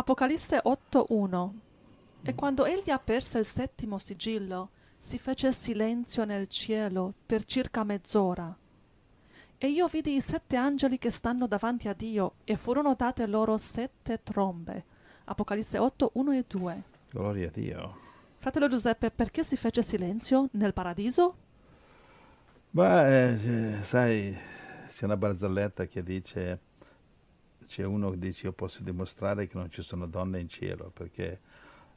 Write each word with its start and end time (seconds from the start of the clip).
Apocalisse 0.00 0.62
8.1 0.64 1.50
E 2.22 2.34
quando 2.36 2.66
egli 2.66 2.90
aperse 2.90 3.38
il 3.38 3.44
settimo 3.44 3.98
sigillo, 3.98 4.70
si 4.96 5.18
fece 5.18 5.50
silenzio 5.52 6.24
nel 6.24 6.46
cielo 6.46 7.14
per 7.26 7.44
circa 7.44 7.82
mezz'ora. 7.82 8.56
E 9.58 9.66
io 9.66 9.88
vidi 9.88 10.14
i 10.14 10.20
sette 10.20 10.54
angeli 10.54 10.98
che 10.98 11.10
stanno 11.10 11.48
davanti 11.48 11.88
a 11.88 11.94
Dio, 11.94 12.34
e 12.44 12.56
furono 12.56 12.94
date 12.94 13.26
loro 13.26 13.58
sette 13.58 14.22
trombe. 14.22 14.84
Apocalisse 15.24 15.78
8, 15.78 16.12
1 16.14 16.32
e 16.32 16.44
2. 16.46 16.82
Gloria 17.10 17.48
a 17.48 17.50
Dio. 17.50 17.98
Fratello 18.38 18.68
Giuseppe, 18.68 19.10
perché 19.10 19.42
si 19.42 19.56
fece 19.56 19.82
silenzio 19.82 20.48
nel 20.52 20.74
paradiso? 20.74 21.34
Beh, 22.70 23.32
eh, 23.32 23.82
sai, 23.82 24.36
c'è 24.86 25.04
una 25.06 25.16
barzelletta 25.16 25.86
che 25.86 26.04
dice, 26.04 26.60
c'è 27.68 27.84
uno 27.84 28.10
che 28.10 28.18
dice 28.18 28.46
io 28.46 28.52
posso 28.52 28.82
dimostrare 28.82 29.46
che 29.46 29.56
non 29.58 29.70
ci 29.70 29.82
sono 29.82 30.06
donne 30.06 30.40
in 30.40 30.48
cielo, 30.48 30.90
perché 30.92 31.40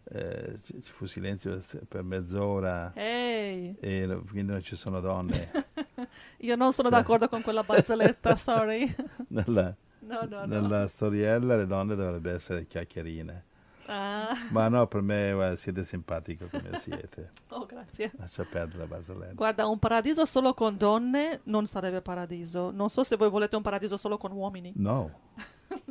eh, 0.03 0.53
ci 0.63 0.81
fu 0.81 1.05
silenzio 1.05 1.59
per 1.87 2.03
mezz'ora 2.03 2.91
Ehi, 2.93 3.75
e 3.79 4.19
quindi 4.29 4.51
non 4.51 4.61
ci 4.61 4.75
sono 4.75 4.99
donne. 4.99 5.49
io 6.39 6.55
non 6.55 6.73
sono 6.73 6.89
Cioè- 6.89 6.99
d'accordo 6.99 7.29
con 7.29 7.41
quella 7.41 7.63
barzelletta, 7.63 8.35
sorry. 8.37 8.93
nella, 9.29 9.73
No, 9.99 10.21
no, 10.29 10.39
no. 10.39 10.45
nella 10.45 10.87
storiella 10.87 11.55
le 11.55 11.65
donne 11.67 11.95
dovrebbero 11.95 12.35
essere 12.35 12.65
chiacchierine. 12.67 13.43
Ah, 13.87 14.29
Ma 14.51 14.69
no, 14.69 14.87
per 14.87 15.01
me 15.01 15.33
guarda, 15.33 15.55
siete 15.57 15.83
simpatico 15.83 16.47
come 16.49 16.77
siete. 16.79 17.31
oh, 17.49 17.65
grazie. 17.65 18.11
Lascia 18.17 18.45
perdere 18.49 18.79
la 18.79 18.85
barzelletta. 18.85 19.33
Guarda, 19.33 19.67
un 19.67 19.79
paradiso 19.79 20.23
solo 20.23 20.53
con 20.53 20.77
donne 20.77 21.41
non 21.45 21.65
sarebbe 21.65 21.99
paradiso. 22.01 22.71
Non 22.71 22.89
so 22.89 23.03
se 23.03 23.17
voi 23.17 23.29
volete 23.29 23.55
un 23.57 23.61
paradiso 23.61 23.97
solo 23.97 24.17
con 24.17 24.31
uomini. 24.31 24.71
No, 24.77 25.11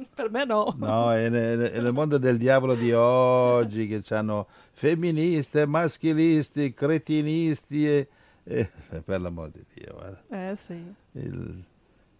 per 0.14 0.30
me 0.30 0.44
no. 0.44 0.74
no, 0.78 1.12
è 1.12 1.28
nel, 1.28 1.60
è 1.60 1.80
nel 1.80 1.92
mondo 1.92 2.18
del 2.18 2.38
diavolo 2.38 2.74
di 2.74 2.92
oggi 2.92 3.86
che 3.86 4.02
hanno 4.14 4.46
femministe, 4.72 5.66
maschilisti, 5.66 6.72
cretinisti 6.72 7.86
e, 7.86 8.08
e- 8.44 8.70
per 9.04 9.20
l'amor 9.20 9.50
di 9.50 9.64
Dio, 9.74 9.94
guarda. 9.94 10.50
Eh 10.50 10.56
sì. 10.56 10.94
il, 11.12 11.62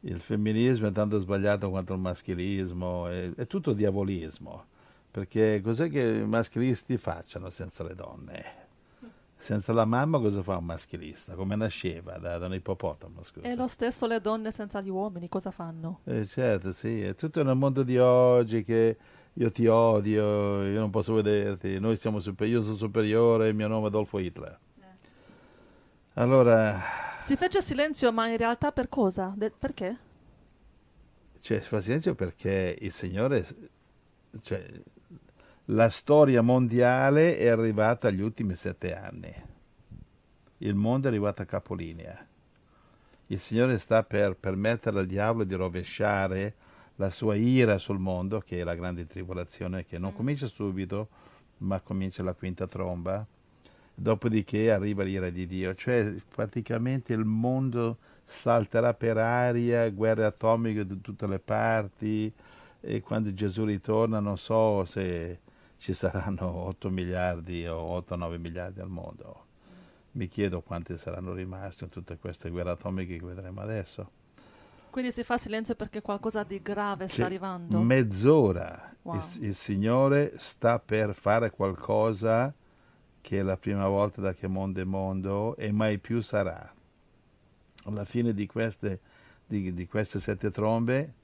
il 0.00 0.20
femminismo 0.20 0.88
è 0.88 0.92
tanto 0.92 1.18
sbagliato 1.18 1.70
quanto 1.70 1.94
il 1.94 2.00
maschilismo, 2.00 3.08
è, 3.08 3.30
è 3.34 3.46
tutto 3.46 3.72
diavolismo, 3.72 4.64
perché 5.10 5.60
cos'è 5.62 5.88
che 5.88 6.02
i 6.02 6.26
maschilisti 6.26 6.96
facciano 6.96 7.50
senza 7.50 7.84
le 7.84 7.94
donne? 7.94 8.59
Senza 9.40 9.72
la 9.72 9.86
mamma 9.86 10.18
cosa 10.18 10.42
fa 10.42 10.58
un 10.58 10.66
maschilista? 10.66 11.34
Come 11.34 11.56
nasceva 11.56 12.18
da, 12.18 12.36
da 12.36 12.44
un 12.44 12.52
ippopotamo, 12.52 13.22
scusa? 13.22 13.46
E 13.46 13.54
lo 13.54 13.66
stesso 13.68 14.06
le 14.06 14.20
donne 14.20 14.52
senza 14.52 14.82
gli 14.82 14.90
uomini, 14.90 15.30
cosa 15.30 15.50
fanno? 15.50 16.00
Eh, 16.04 16.26
certo, 16.26 16.74
sì, 16.74 17.00
è 17.00 17.14
tutto 17.14 17.42
nel 17.42 17.56
mondo 17.56 17.82
di 17.82 17.96
oggi 17.96 18.62
che 18.62 18.98
io 19.32 19.50
ti 19.50 19.66
odio, 19.66 20.62
io 20.64 20.78
non 20.78 20.90
posso 20.90 21.14
vederti, 21.14 21.80
noi 21.80 21.96
siamo 21.96 22.18
super- 22.20 22.46
io 22.46 22.60
sono 22.60 22.74
superiore, 22.74 23.48
il 23.48 23.54
mio 23.54 23.66
nome 23.66 23.84
è 23.84 23.88
Adolfo 23.88 24.18
Hitler. 24.18 24.58
Allora, 26.14 26.78
Si 27.22 27.34
fece 27.36 27.62
silenzio, 27.62 28.12
ma 28.12 28.28
in 28.28 28.36
realtà 28.36 28.72
per 28.72 28.90
cosa? 28.90 29.32
De- 29.34 29.52
perché? 29.56 29.96
cioè, 31.40 31.60
si 31.62 31.68
fa 31.68 31.80
silenzio 31.80 32.14
perché 32.14 32.76
il 32.78 32.92
Signore, 32.92 33.46
cioè, 34.42 34.62
la 35.72 35.88
storia 35.88 36.42
mondiale 36.42 37.36
è 37.36 37.46
arrivata 37.46 38.08
agli 38.08 38.22
ultimi 38.22 38.56
sette 38.56 38.96
anni. 38.96 39.32
Il 40.58 40.74
mondo 40.74 41.06
è 41.06 41.10
arrivato 41.10 41.42
a 41.42 41.44
capolinea. 41.44 42.26
Il 43.28 43.38
Signore 43.38 43.78
sta 43.78 44.02
per 44.02 44.34
permettere 44.34 44.98
al 44.98 45.06
diavolo 45.06 45.44
di 45.44 45.54
rovesciare 45.54 46.54
la 46.96 47.10
sua 47.10 47.36
ira 47.36 47.78
sul 47.78 48.00
mondo, 48.00 48.40
che 48.40 48.58
è 48.58 48.64
la 48.64 48.74
grande 48.74 49.06
tribolazione, 49.06 49.86
che 49.86 49.98
non 49.98 50.12
comincia 50.12 50.48
subito, 50.48 51.08
ma 51.58 51.80
comincia 51.80 52.24
la 52.24 52.34
quinta 52.34 52.66
tromba. 52.66 53.24
Dopodiché 53.94 54.72
arriva 54.72 55.04
l'ira 55.04 55.30
di 55.30 55.46
Dio, 55.46 55.74
cioè 55.76 56.14
praticamente 56.34 57.12
il 57.12 57.24
mondo 57.24 57.98
salterà 58.24 58.92
per 58.92 59.18
aria, 59.18 59.88
guerre 59.90 60.24
atomiche 60.24 60.84
da 60.84 60.96
tutte 61.00 61.28
le 61.28 61.38
parti 61.38 62.32
e 62.80 63.00
quando 63.02 63.32
Gesù 63.32 63.64
ritorna 63.64 64.18
non 64.18 64.38
so 64.38 64.84
se 64.84 65.38
ci 65.80 65.94
saranno 65.94 66.46
8 66.68 66.90
miliardi 66.90 67.66
o 67.66 67.98
8-9 68.06 68.38
miliardi 68.38 68.80
al 68.80 68.90
mondo. 68.90 69.46
Mi 70.12 70.28
chiedo 70.28 70.60
quanti 70.60 70.96
saranno 70.96 71.32
rimasti 71.32 71.84
in 71.84 71.90
tutte 71.90 72.18
queste 72.18 72.50
guerre 72.50 72.70
atomiche 72.70 73.18
che 73.18 73.24
vedremo 73.24 73.60
adesso. 73.62 74.10
Quindi 74.90 75.12
si 75.12 75.22
fa 75.22 75.38
silenzio 75.38 75.76
perché 75.76 76.02
qualcosa 76.02 76.42
di 76.42 76.60
grave 76.60 77.06
sta 77.06 77.24
arrivando. 77.24 77.80
Mezz'ora. 77.80 78.92
Wow. 79.02 79.14
Il, 79.14 79.44
il 79.44 79.54
Signore 79.54 80.32
sta 80.36 80.80
per 80.80 81.14
fare 81.14 81.50
qualcosa 81.50 82.52
che 83.20 83.38
è 83.38 83.42
la 83.42 83.56
prima 83.56 83.86
volta 83.86 84.20
da 84.20 84.34
che 84.34 84.48
mondo 84.48 84.80
è 84.80 84.84
mondo 84.84 85.56
e 85.56 85.70
mai 85.70 85.98
più 85.98 86.20
sarà. 86.20 86.74
Alla 87.84 88.04
fine 88.04 88.34
di 88.34 88.46
queste, 88.46 89.00
di, 89.46 89.72
di 89.72 89.86
queste 89.86 90.18
sette 90.18 90.50
trombe 90.50 91.14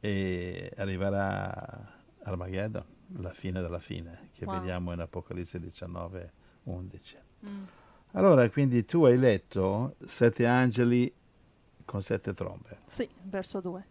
e 0.00 0.72
arriverà 0.76 1.94
Armageddon, 2.24 2.84
la 3.18 3.32
fine 3.32 3.60
della 3.60 3.78
fine, 3.78 4.30
che 4.32 4.44
Wow. 4.44 4.58
vediamo 4.58 4.92
in 4.92 5.00
Apocalisse 5.00 5.58
19, 5.60 6.32
11. 6.64 7.16
Mm. 7.46 7.62
Allora, 8.12 8.48
quindi 8.50 8.84
tu 8.84 9.04
hai 9.04 9.18
letto 9.18 9.96
sette 10.04 10.46
angeli 10.46 11.12
con 11.84 12.02
sette 12.02 12.34
trombe. 12.34 12.78
Sì, 12.86 13.08
verso 13.22 13.60
2. 13.60 13.86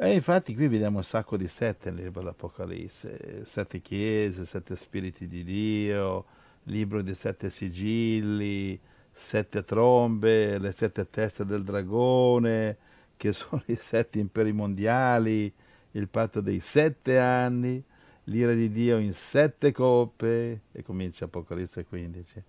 E 0.00 0.12
infatti 0.14 0.54
qui 0.54 0.68
vediamo 0.68 0.98
un 0.98 1.04
sacco 1.04 1.36
di 1.36 1.48
sette 1.48 1.90
nel 1.90 2.04
libro 2.04 2.20
dell'Apocalisse, 2.20 3.44
sette 3.44 3.80
chiese, 3.80 4.44
sette 4.44 4.76
spiriti 4.76 5.26
di 5.26 5.42
Dio, 5.42 6.24
libro 6.64 7.02
di 7.02 7.14
sette 7.14 7.50
sigilli, 7.50 8.78
sette 9.10 9.64
trombe, 9.64 10.58
le 10.58 10.70
sette 10.72 11.08
teste 11.10 11.44
del 11.44 11.64
dragone, 11.64 12.76
che 13.16 13.32
sono 13.34 13.62
i 13.66 13.74
sette 13.76 14.18
imperi 14.20 14.52
mondiali, 14.52 15.52
il 15.92 16.08
patto 16.08 16.40
dei 16.40 16.60
sette 16.60 17.18
anni, 17.18 17.82
l'ira 18.28 18.52
di 18.54 18.70
Dio 18.70 18.98
in 18.98 19.12
sette 19.12 19.72
coppe, 19.72 20.60
e 20.72 20.82
comincia 20.82 21.24
Apocalisse 21.26 21.84
15, 21.84 22.42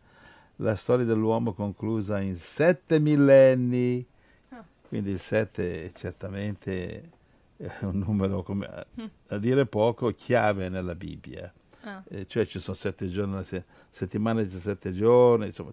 la 0.58 0.76
storia 0.76 1.06
dell'uomo 1.06 1.54
conclusa 1.54 2.20
in 2.20 2.36
sette 2.36 3.00
millenni, 3.00 4.06
Ah. 4.50 4.64
quindi 4.88 5.12
il 5.12 5.20
sette 5.20 5.84
è 5.86 5.92
certamente 5.92 7.10
è 7.58 7.84
un 7.86 7.98
numero, 8.00 8.42
come, 8.44 8.66
a, 8.66 8.86
a 9.30 9.38
dire 9.38 9.66
poco, 9.66 10.12
chiave 10.14 10.70
nella 10.70 10.96
Bibbia. 10.96 11.52
Ah. 11.82 12.04
Eh, 12.10 12.26
cioè 12.28 12.46
ci 12.46 12.60
sono 12.60 12.76
sette 12.76 13.08
giorni, 13.10 13.34
la 13.34 13.44
se- 13.44 13.64
settimana 13.90 14.44
c'è 14.44 14.50
sette 14.58 14.92
giorni, 14.94 15.46
insomma, 15.48 15.72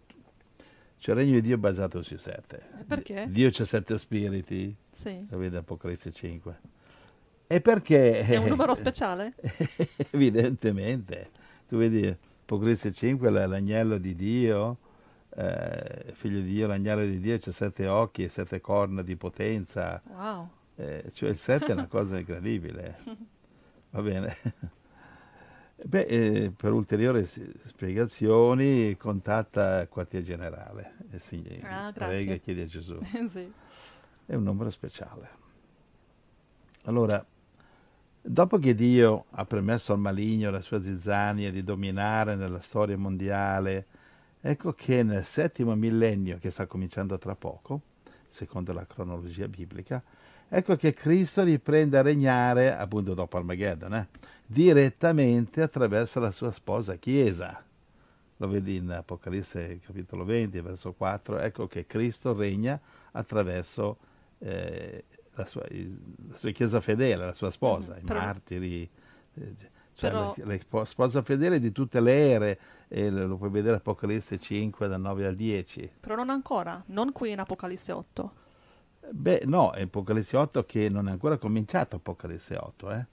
c'è 0.98 1.10
il 1.10 1.16
regno 1.16 1.32
di 1.32 1.40
Dio 1.42 1.58
basato 1.58 2.02
sui 2.02 2.18
sette. 2.18 2.62
Perché? 2.86 3.26
Dio 3.28 3.50
c'è 3.50 3.64
sette 3.64 3.98
spiriti, 3.98 4.74
Sì. 4.92 5.26
lo 5.28 5.38
vede 5.38 5.58
Apocalisse 5.58 6.10
5. 6.12 6.58
E 7.48 7.60
perché? 7.60 8.20
È 8.20 8.36
un 8.36 8.48
numero 8.48 8.74
speciale? 8.74 9.34
Evidentemente. 10.10 11.30
Tu 11.68 11.76
vedi 11.76 12.06
Apocalisse 12.06 12.92
5, 12.92 13.30
l- 13.30 13.48
l'agnello 13.48 13.98
di 13.98 14.14
Dio, 14.14 14.78
eh, 15.34 16.12
figlio 16.12 16.40
di 16.40 16.46
Dio, 16.52 16.66
l'agnello 16.66 17.04
di 17.04 17.20
Dio, 17.20 17.38
c'ha 17.38 17.52
sette 17.52 17.86
occhi 17.86 18.24
e 18.24 18.28
sette 18.28 18.60
corna 18.60 19.02
di 19.02 19.16
potenza. 19.16 20.00
Wow. 20.06 20.48
Eh, 20.76 21.04
cioè 21.12 21.30
il 21.30 21.36
7 21.38 21.66
è 21.66 21.72
una 21.72 21.86
cosa 21.86 22.18
incredibile. 22.18 22.98
Va 23.90 24.02
bene. 24.02 24.36
Beh, 25.84 26.00
eh, 26.06 26.52
per 26.56 26.72
ulteriori 26.72 27.24
spiegazioni 27.24 28.96
contatta 28.96 29.82
il 29.82 29.88
quartier 29.88 30.22
generale. 30.22 30.94
E 31.10 31.18
si 31.20 31.36
Ah, 31.62 31.92
prega 31.92 32.12
grazie. 32.12 32.32
e 32.34 32.40
chiede 32.40 32.62
a 32.62 32.66
Gesù. 32.66 32.98
sì. 33.28 33.52
È 34.26 34.34
un 34.34 34.42
numero 34.42 34.70
speciale. 34.70 35.28
Allora, 36.84 37.24
dopo 38.26 38.58
che 38.58 38.74
Dio 38.74 39.26
ha 39.30 39.44
permesso 39.44 39.92
al 39.92 40.00
maligno 40.00 40.48
alla 40.48 40.60
sua 40.60 40.82
zizzania 40.82 41.50
di 41.50 41.62
dominare 41.62 42.34
nella 42.34 42.60
storia 42.60 42.98
mondiale, 42.98 43.86
ecco 44.40 44.72
che 44.72 45.02
nel 45.02 45.24
settimo 45.24 45.74
millennio, 45.76 46.38
che 46.38 46.50
sta 46.50 46.66
cominciando 46.66 47.16
tra 47.18 47.36
poco, 47.36 47.80
secondo 48.26 48.72
la 48.72 48.84
cronologia 48.84 49.46
biblica, 49.46 50.02
ecco 50.48 50.76
che 50.76 50.92
Cristo 50.92 51.44
riprende 51.44 51.98
a 51.98 52.02
regnare, 52.02 52.76
appunto 52.76 53.14
dopo 53.14 53.36
Armageddon, 53.36 53.94
eh, 53.94 54.08
direttamente 54.44 55.62
attraverso 55.62 56.18
la 56.20 56.30
sua 56.30 56.50
sposa 56.50 56.96
Chiesa. 56.96 57.62
Lo 58.38 58.48
vedi 58.48 58.76
in 58.76 58.90
Apocalisse 58.90 59.78
capitolo 59.78 60.24
20, 60.24 60.60
verso 60.60 60.92
4, 60.92 61.38
ecco 61.38 61.66
che 61.68 61.86
Cristo 61.86 62.34
regna 62.34 62.78
attraverso 63.12 63.96
eh, 64.40 65.04
la, 65.36 65.46
sua, 65.46 65.62
la 66.28 66.36
sua 66.36 66.50
Chiesa 66.50 66.80
fedele, 66.80 67.24
la 67.24 67.32
sua 67.32 67.50
sposa, 67.50 67.94
Mhm, 67.94 68.00
i 68.00 68.04
però- 68.04 68.20
martiri, 68.20 68.82
eh, 69.34 69.54
cioè 69.94 70.10
Però- 70.10 70.34
la, 70.36 70.44
la 70.44 70.58
spo- 70.58 70.84
sposa 70.84 71.22
fedele 71.22 71.58
di 71.58 71.72
tutte 71.72 72.00
le 72.00 72.30
ere, 72.30 72.58
e 72.88 73.10
lo 73.10 73.26
lo 73.26 73.36
puoi 73.36 73.50
vedere 73.50 73.76
Apocalisse 73.76 74.38
5 74.38 74.88
dal 74.88 75.00
9 75.00 75.26
al 75.26 75.34
10. 75.36 75.90
Però 76.00 76.14
non 76.14 76.30
ancora, 76.30 76.82
non 76.88 77.12
qui 77.12 77.30
in 77.32 77.38
Apocalisse 77.40 77.92
8. 77.92 78.32
Beh, 79.10 79.42
no, 79.44 79.72
è 79.72 79.82
Apocalisse 79.82 80.36
8 80.36 80.64
che 80.64 80.88
non 80.88 81.08
è 81.08 81.10
ancora 81.12 81.36
cominciato 81.38 81.96
Apocalisse 81.96 82.56
8, 82.56 82.90
eh. 82.92 83.06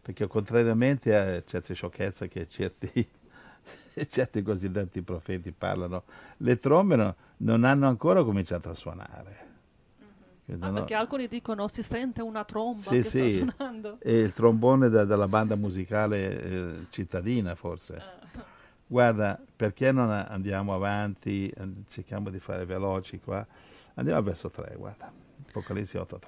perché 0.00 0.26
contrariamente 0.26 1.16
a 1.16 1.42
certe 1.44 1.74
sciocchezze 1.74 2.28
che 2.28 2.46
certi, 2.46 2.90
certi 4.08 4.42
cosiddetti 4.42 5.02
profeti 5.02 5.52
parlano, 5.52 6.04
le 6.38 6.58
trombe 6.58 6.96
no, 6.96 7.14
non 7.38 7.64
hanno 7.64 7.86
ancora 7.88 8.22
cominciato 8.24 8.68
a 8.70 8.74
suonare. 8.74 9.50
Ah, 10.60 10.68
no, 10.68 10.72
perché 10.72 10.94
alcuni 10.94 11.28
dicono 11.28 11.68
si 11.68 11.82
sente 11.82 12.22
una 12.22 12.44
tromba 12.44 12.80
sì, 12.80 12.90
che 12.90 13.02
sì. 13.02 13.30
sta 13.30 13.52
suonando. 13.54 13.98
E 14.00 14.18
il 14.18 14.32
trombone 14.32 14.88
da, 14.88 15.04
dalla 15.04 15.28
banda 15.28 15.56
musicale 15.56 16.42
eh, 16.42 16.86
cittadina 16.90 17.54
forse. 17.54 17.94
Uh. 17.94 18.40
Guarda, 18.86 19.40
perché 19.56 19.90
non 19.90 20.10
andiamo 20.10 20.74
avanti, 20.74 21.50
cerchiamo 21.88 22.28
di 22.28 22.38
fare 22.38 22.66
veloci 22.66 23.18
qua. 23.20 23.46
Andiamo 23.94 24.20
verso 24.22 24.50
3, 24.50 24.74
guarda. 24.76 25.10
Apocalisse 25.48 25.98
8.3. 25.98 26.18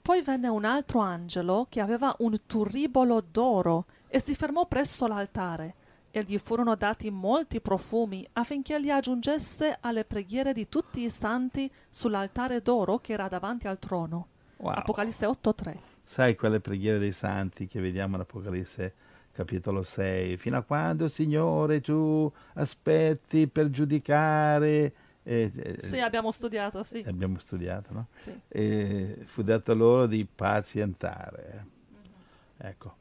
Poi 0.00 0.22
venne 0.22 0.48
un 0.48 0.64
altro 0.64 1.00
angelo 1.00 1.66
che 1.68 1.80
aveva 1.80 2.14
un 2.20 2.38
turibolo 2.46 3.20
d'oro 3.20 3.84
e 4.06 4.20
si 4.20 4.34
fermò 4.34 4.66
presso 4.66 5.06
l'altare 5.06 5.74
e 6.18 6.24
gli 6.24 6.38
furono 6.38 6.74
dati 6.74 7.10
molti 7.10 7.60
profumi 7.60 8.26
affinché 8.32 8.78
li 8.78 8.90
aggiungesse 8.90 9.78
alle 9.80 10.04
preghiere 10.04 10.52
di 10.52 10.68
tutti 10.68 11.02
i 11.02 11.10
santi 11.10 11.70
sull'altare 11.88 12.60
d'oro 12.60 12.98
che 12.98 13.12
era 13.12 13.28
davanti 13.28 13.66
al 13.66 13.78
trono. 13.78 14.28
Wow. 14.56 14.74
Apocalisse 14.74 15.26
8.3. 15.26 15.76
Sai 16.02 16.34
quelle 16.34 16.60
preghiere 16.60 16.98
dei 16.98 17.12
santi 17.12 17.66
che 17.66 17.80
vediamo 17.80 18.16
in 18.16 18.22
Apocalisse 18.22 18.94
capitolo 19.32 19.82
6? 19.82 20.36
Fino 20.36 20.56
a 20.56 20.62
quando, 20.62 21.08
Signore, 21.08 21.80
tu 21.80 22.30
aspetti 22.54 23.46
per 23.46 23.70
giudicare 23.70 24.92
eh, 25.28 25.76
sì, 25.78 26.00
abbiamo 26.00 26.30
studiato, 26.30 26.82
sì. 26.82 27.04
Abbiamo 27.06 27.38
studiato, 27.38 27.92
no? 27.92 28.06
Sì. 28.14 28.32
E 28.48 29.18
fu 29.26 29.42
detto 29.42 29.74
loro 29.74 30.06
di 30.06 30.24
pazientare. 30.24 31.66
Mm-hmm. 31.92 32.12
Ecco. 32.56 32.96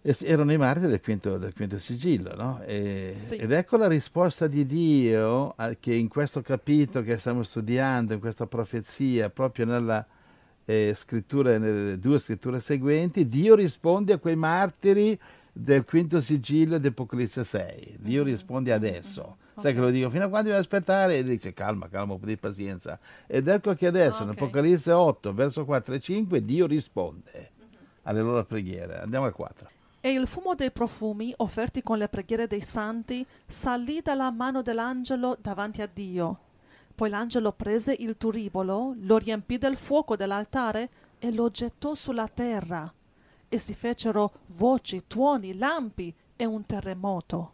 Erano 0.00 0.52
i 0.52 0.56
martiri 0.56 0.88
del 0.88 1.00
quinto, 1.00 1.38
del 1.38 1.52
quinto 1.52 1.78
sigillo, 1.78 2.34
no? 2.34 2.60
E, 2.64 3.12
sì. 3.14 3.36
Ed 3.36 3.52
ecco 3.52 3.76
la 3.76 3.88
risposta 3.88 4.46
di 4.46 4.64
Dio 4.64 5.54
che 5.80 5.94
in 5.94 6.08
questo 6.08 6.40
capitolo 6.40 7.04
che 7.04 7.18
stiamo 7.18 7.42
studiando, 7.42 8.14
in 8.14 8.20
questa 8.20 8.46
profezia, 8.46 9.28
proprio 9.28 9.66
nella 9.66 10.06
eh, 10.64 10.92
scrittura, 10.94 11.58
nelle 11.58 11.98
due 11.98 12.18
scritture 12.18 12.60
seguenti, 12.60 13.28
Dio 13.28 13.54
risponde 13.54 14.14
a 14.14 14.18
quei 14.18 14.36
martiri 14.36 15.18
del 15.52 15.84
quinto 15.84 16.20
sigillo 16.20 16.78
di 16.78 16.86
Apocalisse 16.86 17.44
6. 17.44 17.96
Dio 17.98 18.22
mm-hmm. 18.22 18.30
risponde 18.30 18.72
adesso. 18.72 19.22
Mm-hmm 19.22 19.46
Sai 19.58 19.74
che 19.74 19.80
lo 19.80 19.90
dico, 19.90 20.08
fino 20.08 20.24
a 20.24 20.28
quando 20.28 20.50
devi 20.50 20.60
aspettare? 20.60 21.18
E 21.18 21.24
dice 21.24 21.52
calma, 21.52 21.88
calma, 21.88 22.12
un 22.12 22.20
po' 22.20 22.26
di 22.26 22.36
pazienza. 22.36 22.98
Ed 23.26 23.48
ecco 23.48 23.74
che 23.74 23.88
adesso, 23.88 24.22
okay. 24.22 24.26
in 24.26 24.30
Apocalisse 24.30 24.92
8, 24.92 25.34
verso 25.34 25.64
4 25.64 25.94
e 25.94 26.00
5, 26.00 26.44
Dio 26.44 26.66
risponde 26.66 27.50
alle 28.02 28.20
loro 28.20 28.44
preghiere. 28.44 29.00
Andiamo 29.00 29.26
al 29.26 29.32
4. 29.32 29.68
E 30.00 30.10
il 30.10 30.26
fumo 30.26 30.54
dei 30.54 30.70
profumi 30.70 31.34
offerti 31.38 31.82
con 31.82 31.98
le 31.98 32.08
preghiere 32.08 32.46
dei 32.46 32.60
santi 32.60 33.26
salì 33.46 34.00
dalla 34.00 34.30
mano 34.30 34.62
dell'angelo 34.62 35.36
davanti 35.40 35.82
a 35.82 35.88
Dio. 35.92 36.38
Poi 36.94 37.10
l'angelo 37.10 37.52
prese 37.52 37.94
il 37.98 38.16
turibolo, 38.16 38.94
lo 38.98 39.18
riempì 39.18 39.58
del 39.58 39.76
fuoco 39.76 40.16
dell'altare 40.16 40.88
e 41.18 41.32
lo 41.32 41.50
gettò 41.50 41.94
sulla 41.94 42.28
terra. 42.28 42.92
E 43.48 43.58
si 43.58 43.74
fecero 43.74 44.32
voci, 44.48 45.04
tuoni, 45.06 45.56
lampi 45.56 46.14
e 46.36 46.44
un 46.44 46.64
terremoto. 46.64 47.52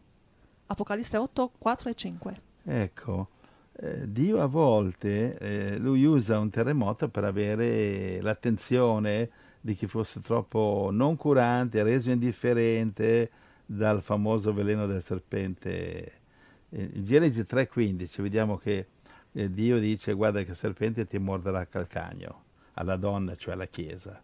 Apocalisse 0.67 1.17
8, 1.17 1.53
4 1.59 1.89
e 1.89 1.95
5. 1.95 2.41
Ecco, 2.65 3.29
eh, 3.77 4.11
Dio 4.11 4.41
a 4.41 4.47
volte 4.47 5.37
eh, 5.39 5.79
lui 5.79 6.05
usa 6.05 6.39
un 6.39 6.51
terremoto 6.51 7.09
per 7.09 7.25
avere 7.25 8.21
l'attenzione 8.21 9.31
di 9.65 9.73
chi 9.73 9.87
fosse 9.87 10.21
troppo 10.21 10.91
non 10.93 11.17
curante, 11.17 11.83
reso 11.83 12.11
indifferente 12.11 13.31
dal 13.65 14.03
famoso 14.03 14.53
veleno 14.53 14.85
del 14.85 15.03
serpente. 15.03 16.13
In 16.69 17.03
Genesi 17.03 17.41
3,15 17.41 18.21
vediamo 18.21 18.59
che 18.59 18.89
eh, 19.33 19.51
Dio 19.51 19.79
dice 19.79 20.13
guarda 20.13 20.43
che 20.43 20.51
il 20.51 20.57
serpente 20.57 21.07
ti 21.07 21.17
morderà 21.17 21.61
a 21.61 21.65
calcagno, 21.67 22.43
alla 22.75 22.97
donna, 22.97 23.37
cioè 23.37 23.55
alla 23.55 23.65
Chiesa. 23.65 24.23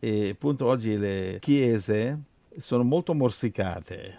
E 0.00 0.30
appunto 0.30 0.66
oggi 0.66 0.98
le 0.98 1.38
chiese 1.40 2.18
sono 2.58 2.82
molto 2.82 3.14
morsicate, 3.14 4.18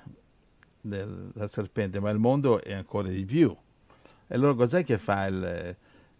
della 0.80 1.50
serpente, 1.50 2.00
ma 2.00 2.12
il 2.12 2.20
mondo 2.20 2.64
è 2.64 2.72
ancora 2.72 3.10
di 3.10 3.26
più. 3.26 3.54
E 4.28 4.34
allora 4.34 4.54
cos'è 4.54 4.86
che 4.86 4.98
fa 5.00 5.26
il, 5.26 5.76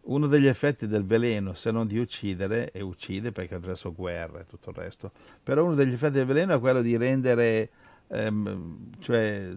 uno 0.06 0.28
degli 0.28 0.48
effetti 0.48 0.88
del 0.88 1.06
veleno, 1.06 1.54
se 1.54 1.72
non 1.72 1.88
di 1.88 1.98
uccidere, 1.98 2.72
e 2.72 2.82
uccide 2.82 3.32
perché 3.32 3.56
attraverso 3.56 3.94
guerra 3.94 4.42
e 4.42 4.46
tutto 4.46 4.70
il 4.72 4.76
resto, 4.76 5.12
però 5.42 5.66
uno 5.66 5.76
degli 5.76 5.94
effetti 5.94 6.14
del 6.14 6.26
veleno 6.26 6.56
è 6.56 6.60
quello 6.60 6.82
di 6.82 6.96
rendere, 6.98 7.70
ehm, 8.08 8.92
cioè 9.00 9.54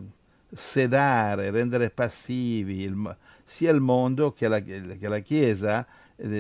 sedare, 0.50 1.50
rendere 1.50 1.91
passivi 1.91 2.83
il, 2.83 3.17
sia 3.45 3.71
il 3.71 3.81
mondo 3.81 4.33
che 4.33 4.49
la, 4.49 4.61
che 4.61 5.09
la 5.09 5.19
Chiesa, 5.19 5.87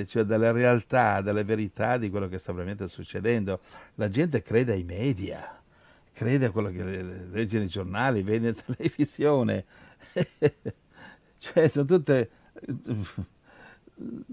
cioè 0.06 0.24
della 0.24 0.50
realtà, 0.50 1.20
della 1.20 1.44
verità 1.44 1.98
di 1.98 2.10
quello 2.10 2.28
che 2.28 2.38
sta 2.38 2.52
veramente 2.52 2.88
succedendo. 2.88 3.60
La 3.96 4.08
gente 4.08 4.42
crede 4.42 4.72
ai 4.72 4.84
media 4.84 5.58
crede 6.18 6.46
a 6.46 6.50
quello 6.50 6.70
che 6.70 6.82
legge 6.82 7.58
nei 7.58 7.68
giornali, 7.68 8.24
vede 8.24 8.48
in 8.48 8.56
televisione. 8.66 9.64
cioè, 11.38 11.68
sono 11.68 11.84
tutte... 11.84 12.30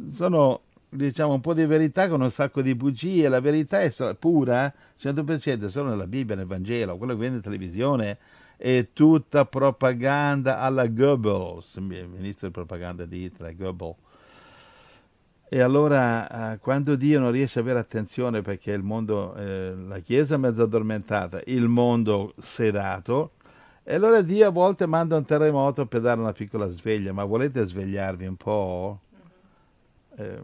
sono, 0.08 0.62
diciamo, 0.90 1.34
un 1.34 1.42
po' 1.42 1.54
di 1.54 1.66
verità 1.66 2.08
con 2.08 2.22
un 2.22 2.30
sacco 2.30 2.62
di 2.62 2.76
bugie. 2.76 3.28
La 3.30 3.40
verità 3.40 3.82
è 3.82 3.92
pura, 4.16 4.74
100% 4.98 5.68
solo 5.68 5.90
nella 5.90 6.08
Bibbia, 6.08 6.36
nel 6.36 6.46
Vangelo. 6.46 6.98
Quello 6.98 7.14
che 7.14 7.20
vede 7.20 7.36
in 7.36 7.42
televisione 7.42 8.18
è 8.58 8.88
tutta 8.94 9.46
propaganda 9.46 10.60
alla 10.60 10.88
Goebbels, 10.88 11.78
ministro 11.78 12.48
di 12.48 12.54
propaganda 12.54 13.06
di 13.06 13.24
Hitler, 13.24 13.56
Goebbels 13.56 13.98
e 15.48 15.62
allora 15.62 16.54
eh, 16.54 16.60
quando 16.60 16.96
Dio 16.96 17.20
non 17.20 17.32
riesce 17.32 17.60
ad 17.60 17.66
avere 17.66 17.80
attenzione 17.80 18.42
perché 18.42 18.72
il 18.72 18.82
mondo, 18.82 19.36
eh, 19.36 19.76
la 19.88 20.00
Chiesa 20.00 20.36
è 20.36 20.38
mezzo 20.38 20.64
addormentata, 20.64 21.40
il 21.46 21.68
mondo 21.68 22.34
sedato, 22.40 23.34
e 23.84 23.94
allora 23.96 24.22
Dio 24.22 24.48
a 24.48 24.50
volte 24.50 24.88
manda 24.88 25.16
un 25.16 25.24
terremoto 25.24 25.86
per 25.86 26.02
dare 26.02 26.20
una 26.20 26.34
piccola 26.34 26.68
sveglia, 26.68 27.14
ma 27.14 27.24
volete 27.24 27.64
svegliarvi 27.64 28.26
un 28.26 28.36
po'? 28.36 29.00
Mm-hmm. 30.22 30.36
Eh, 30.36 30.42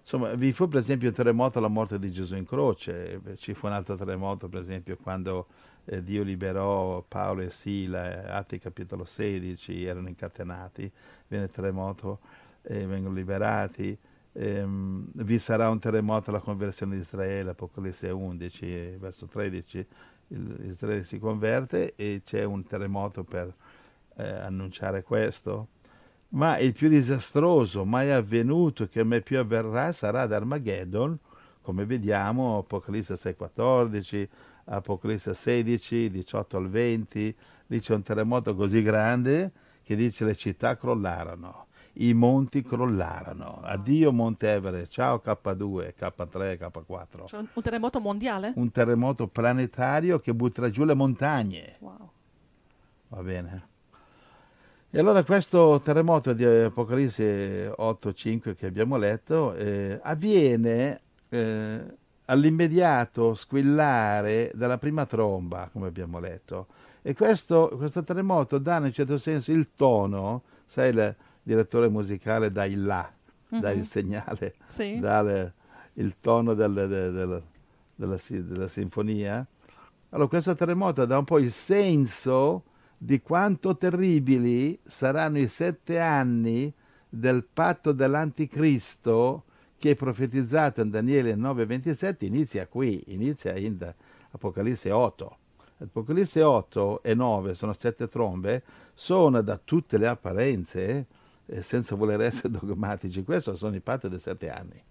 insomma, 0.00 0.34
vi 0.34 0.52
fu 0.52 0.68
per 0.68 0.80
esempio 0.80 1.08
un 1.08 1.14
terremoto 1.14 1.58
alla 1.58 1.68
morte 1.68 1.98
di 1.98 2.10
Gesù 2.10 2.36
in 2.36 2.46
croce, 2.46 3.20
ci 3.36 3.54
fu 3.54 3.66
un 3.66 3.72
altro 3.72 3.96
terremoto 3.96 4.48
per 4.48 4.60
esempio 4.60 4.96
quando 4.96 5.46
eh, 5.84 6.02
Dio 6.02 6.22
liberò 6.22 7.02
Paolo 7.06 7.42
e 7.42 7.50
Sila, 7.50 8.34
Atti 8.34 8.58
capitolo 8.58 9.04
16, 9.04 9.84
erano 9.84 10.08
incatenati, 10.08 10.90
viene 11.26 11.44
il 11.46 11.50
terremoto 11.50 12.20
e 12.62 12.86
vengono 12.86 13.14
liberati. 13.14 13.96
Ehm, 14.32 15.06
vi 15.14 15.38
sarà 15.38 15.68
un 15.68 15.78
terremoto 15.78 16.30
alla 16.30 16.40
conversione 16.40 16.94
di 16.94 17.00
Israele, 17.00 17.50
Apocalisse 17.50 18.10
11, 18.10 18.96
verso 18.98 19.26
13, 19.26 19.86
il, 20.28 20.56
Israele 20.64 21.04
si 21.04 21.18
converte 21.18 21.94
e 21.96 22.20
c'è 22.22 22.44
un 22.44 22.64
terremoto 22.64 23.24
per 23.24 23.52
eh, 24.16 24.28
annunciare 24.28 25.02
questo. 25.02 25.68
Ma 26.30 26.58
il 26.58 26.74
più 26.74 26.88
disastroso 26.88 27.84
mai 27.84 28.10
avvenuto 28.10 28.86
che 28.86 29.02
mai 29.02 29.22
più 29.22 29.38
avverrà 29.38 29.92
sarà 29.92 30.22
ad 30.22 30.32
Armageddon, 30.32 31.18
come 31.62 31.86
vediamo, 31.86 32.58
Apocalisse 32.58 33.14
6,14, 33.14 34.28
Apocalisse 34.66 35.34
16, 35.34 36.10
18 36.10 36.56
al 36.56 36.68
20, 36.68 37.36
lì 37.68 37.80
c'è 37.80 37.94
un 37.94 38.02
terremoto 38.02 38.54
così 38.54 38.82
grande 38.82 39.52
che 39.82 39.96
dice 39.96 40.24
le 40.24 40.34
città 40.34 40.76
crollarono 40.76 41.66
i 42.00 42.14
monti 42.14 42.62
crollarono. 42.62 43.60
Addio 43.62 44.12
Monte 44.12 44.52
Everest, 44.52 44.92
ciao 44.92 45.20
K2, 45.24 45.94
K3, 45.98 46.58
K4. 46.58 47.26
Cioè 47.26 47.40
un 47.52 47.62
terremoto 47.62 48.00
mondiale? 48.00 48.52
Un 48.56 48.70
terremoto 48.70 49.26
planetario 49.26 50.20
che 50.20 50.34
butterà 50.34 50.70
giù 50.70 50.84
le 50.84 50.94
montagne. 50.94 51.76
Wow. 51.80 52.10
Va 53.08 53.22
bene. 53.22 53.68
E 54.90 54.98
allora 54.98 55.22
questo 55.22 55.78
terremoto 55.84 56.32
di 56.32 56.46
Apocalisse 56.46 57.68
8.5 57.68 58.54
che 58.54 58.64
abbiamo 58.64 58.96
letto 58.96 59.54
eh, 59.54 60.00
avviene 60.02 61.00
eh, 61.28 61.84
all'immediato 62.24 63.34
squillare 63.34 64.50
della 64.54 64.78
prima 64.78 65.04
tromba, 65.04 65.68
come 65.70 65.88
abbiamo 65.88 66.18
letto. 66.18 66.68
E 67.02 67.12
questo, 67.12 67.70
questo 67.76 68.02
terremoto 68.02 68.56
dà 68.56 68.78
in 68.78 68.84
un 68.84 68.92
certo 68.92 69.18
senso 69.18 69.52
il 69.52 69.68
tono, 69.76 70.44
sai, 70.64 70.94
le, 70.94 71.16
direttore 71.42 71.90
musicale 71.90 72.50
dà 72.50 72.64
il 72.64 72.82
là, 72.82 73.12
uh-huh. 73.50 73.60
dà 73.60 73.70
il 73.72 73.84
segnale, 73.84 74.54
sì. 74.68 74.98
dà 74.98 75.20
le, 75.20 75.52
il 75.94 76.14
tono 76.18 76.54
del, 76.54 76.72
del, 76.72 76.88
del, 76.88 77.42
della, 77.94 78.18
della, 78.26 78.68
sinfonia. 78.68 79.46
Allora 80.08 80.28
questo 80.28 80.54
terremoto 80.54 81.04
dà 81.04 81.18
un 81.18 81.24
po' 81.24 81.38
il 81.38 81.52
senso 81.52 82.62
di 82.98 83.22
quanto 83.22 83.76
terribili 83.76 84.78
saranno 84.82 85.38
i 85.38 85.48
sette 85.48 86.00
anni 86.00 86.72
del 87.08 87.44
patto 87.44 87.92
dell'anticristo 87.92 89.44
che 89.78 89.92
è 89.92 89.94
profetizzato 89.94 90.80
in 90.80 90.90
Daniele 90.90 91.36
9:27 91.36 92.24
inizia 92.24 92.66
qui, 92.66 93.02
inizia 93.06 93.56
in, 93.56 93.78
Apocalisse 94.30 94.90
8. 94.90 95.38
Apocalisse 95.78 96.42
8 96.42 97.02
e 97.02 97.14
9 97.14 97.54
sono 97.54 97.72
sette 97.72 98.08
trombe, 98.08 98.64
sono 98.94 99.40
da 99.42 99.58
tutte 99.62 99.96
le 99.96 100.08
apparenze, 100.08 101.06
eh, 101.46 101.62
senza 101.62 101.94
voler 101.94 102.20
essere 102.20 102.50
dogmatici, 102.58 103.22
questo 103.22 103.54
sono 103.54 103.76
i 103.76 103.80
patti 103.80 104.08
dei 104.08 104.18
sette 104.18 104.50
anni. 104.50 104.82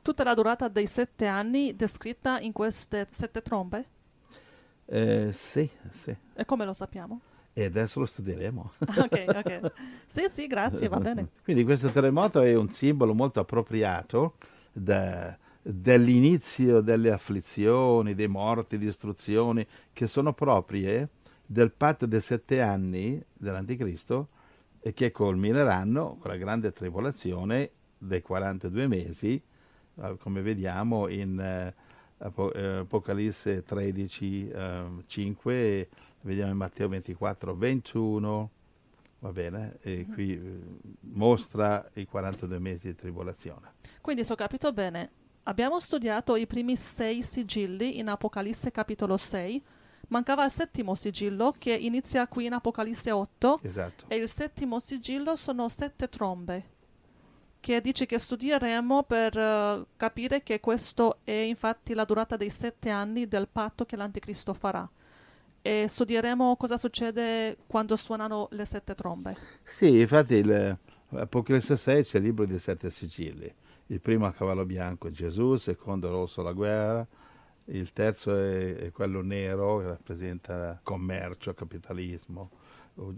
Tutta 0.00 0.24
la 0.24 0.34
durata 0.34 0.68
dei 0.68 0.86
sette 0.86 1.26
anni 1.26 1.76
descritta 1.76 2.40
in 2.40 2.52
queste 2.52 3.06
sette 3.10 3.42
trombe? 3.42 3.88
Eh, 4.86 5.30
sì, 5.32 5.68
sì. 5.90 6.16
E 6.34 6.44
come 6.44 6.64
lo 6.64 6.72
sappiamo? 6.72 7.20
E 7.52 7.64
adesso 7.64 8.00
lo 8.00 8.06
studieremo. 8.06 8.72
ok, 8.98 9.24
ok. 9.28 9.72
Sì, 10.06 10.24
sì, 10.30 10.46
grazie, 10.46 10.88
va 10.88 10.98
bene. 10.98 11.28
Quindi 11.42 11.64
questo 11.64 11.88
terremoto 11.90 12.40
è 12.40 12.54
un 12.54 12.68
simbolo 12.70 13.14
molto 13.14 13.40
appropriato 13.40 14.34
da, 14.72 15.36
dell'inizio 15.62 16.80
delle 16.80 17.12
afflizioni, 17.12 18.14
dei 18.14 18.28
morti, 18.28 18.76
distruzioni, 18.76 19.66
che 19.92 20.06
sono 20.06 20.32
proprie 20.32 21.08
del 21.46 21.72
patto 21.72 22.06
dei 22.06 22.20
sette 22.20 22.60
anni 22.60 23.22
dell'Anticristo 23.32 24.28
e 24.80 24.92
che 24.92 25.12
culmineranno 25.12 26.16
con 26.18 26.30
la 26.30 26.36
grande 26.36 26.72
tribolazione 26.72 27.70
dei 27.96 28.20
42 28.20 28.86
mesi, 28.86 29.40
eh, 30.02 30.16
come 30.18 30.42
vediamo 30.42 31.08
in 31.08 31.38
eh, 31.38 31.74
Apocalisse 32.28 33.62
13, 33.62 34.48
eh, 34.48 34.84
5, 35.06 35.88
vediamo 36.22 36.50
in 36.50 36.56
Matteo 36.56 36.88
24, 36.88 37.54
21, 37.54 38.50
va 39.18 39.32
bene, 39.32 39.76
e 39.82 40.06
qui 40.12 40.32
eh, 40.32 40.60
mostra 41.00 41.86
i 41.94 42.06
42 42.06 42.58
mesi 42.58 42.88
di 42.88 42.94
tribolazione. 42.94 43.72
Quindi 44.00 44.24
se 44.24 44.32
ho 44.32 44.36
capito 44.36 44.72
bene, 44.72 45.10
abbiamo 45.44 45.78
studiato 45.80 46.36
i 46.36 46.46
primi 46.46 46.76
sei 46.76 47.22
sigilli 47.22 47.98
in 47.98 48.08
Apocalisse 48.08 48.70
capitolo 48.70 49.18
6, 49.18 49.62
mancava 50.08 50.44
il 50.44 50.50
settimo 50.50 50.94
sigillo 50.94 51.54
che 51.58 51.72
inizia 51.72 52.26
qui 52.26 52.46
in 52.46 52.54
Apocalisse 52.54 53.10
8 53.10 53.58
Esatto. 53.62 54.04
e 54.08 54.16
il 54.16 54.28
settimo 54.28 54.78
sigillo 54.78 55.36
sono 55.36 55.68
sette 55.68 56.08
trombe 56.08 56.72
che 57.64 57.80
dice 57.80 58.04
che 58.04 58.18
studieremo 58.18 59.04
per 59.04 59.38
eh, 59.38 59.86
capire 59.96 60.42
che 60.42 60.60
questo 60.60 61.20
è 61.24 61.30
infatti 61.30 61.94
la 61.94 62.04
durata 62.04 62.36
dei 62.36 62.50
sette 62.50 62.90
anni 62.90 63.26
del 63.26 63.48
patto 63.50 63.86
che 63.86 63.96
l'Anticristo 63.96 64.52
farà. 64.52 64.86
E 65.62 65.86
studieremo 65.88 66.56
cosa 66.56 66.76
succede 66.76 67.56
quando 67.66 67.96
suonano 67.96 68.48
le 68.50 68.66
sette 68.66 68.94
trombe. 68.94 69.34
Sì, 69.62 69.98
infatti 69.98 70.34
il 70.34 70.76
Apocalisse 71.08 71.78
6 71.78 72.02
c'è 72.02 72.18
il 72.18 72.24
libro 72.24 72.44
dei 72.44 72.58
sette 72.58 72.90
sigilli. 72.90 73.50
Il 73.86 74.00
primo 74.02 74.26
a 74.26 74.32
cavallo 74.32 74.66
bianco 74.66 75.08
è 75.08 75.10
Gesù, 75.10 75.54
il 75.54 75.58
secondo 75.58 76.10
rosso 76.10 76.42
la 76.42 76.52
guerra, 76.52 77.06
il 77.66 77.94
terzo 77.94 78.36
è, 78.36 78.76
è 78.76 78.90
quello 78.90 79.22
nero 79.22 79.78
che 79.78 79.86
rappresenta 79.86 80.78
commercio, 80.82 81.54
capitalismo, 81.54 82.50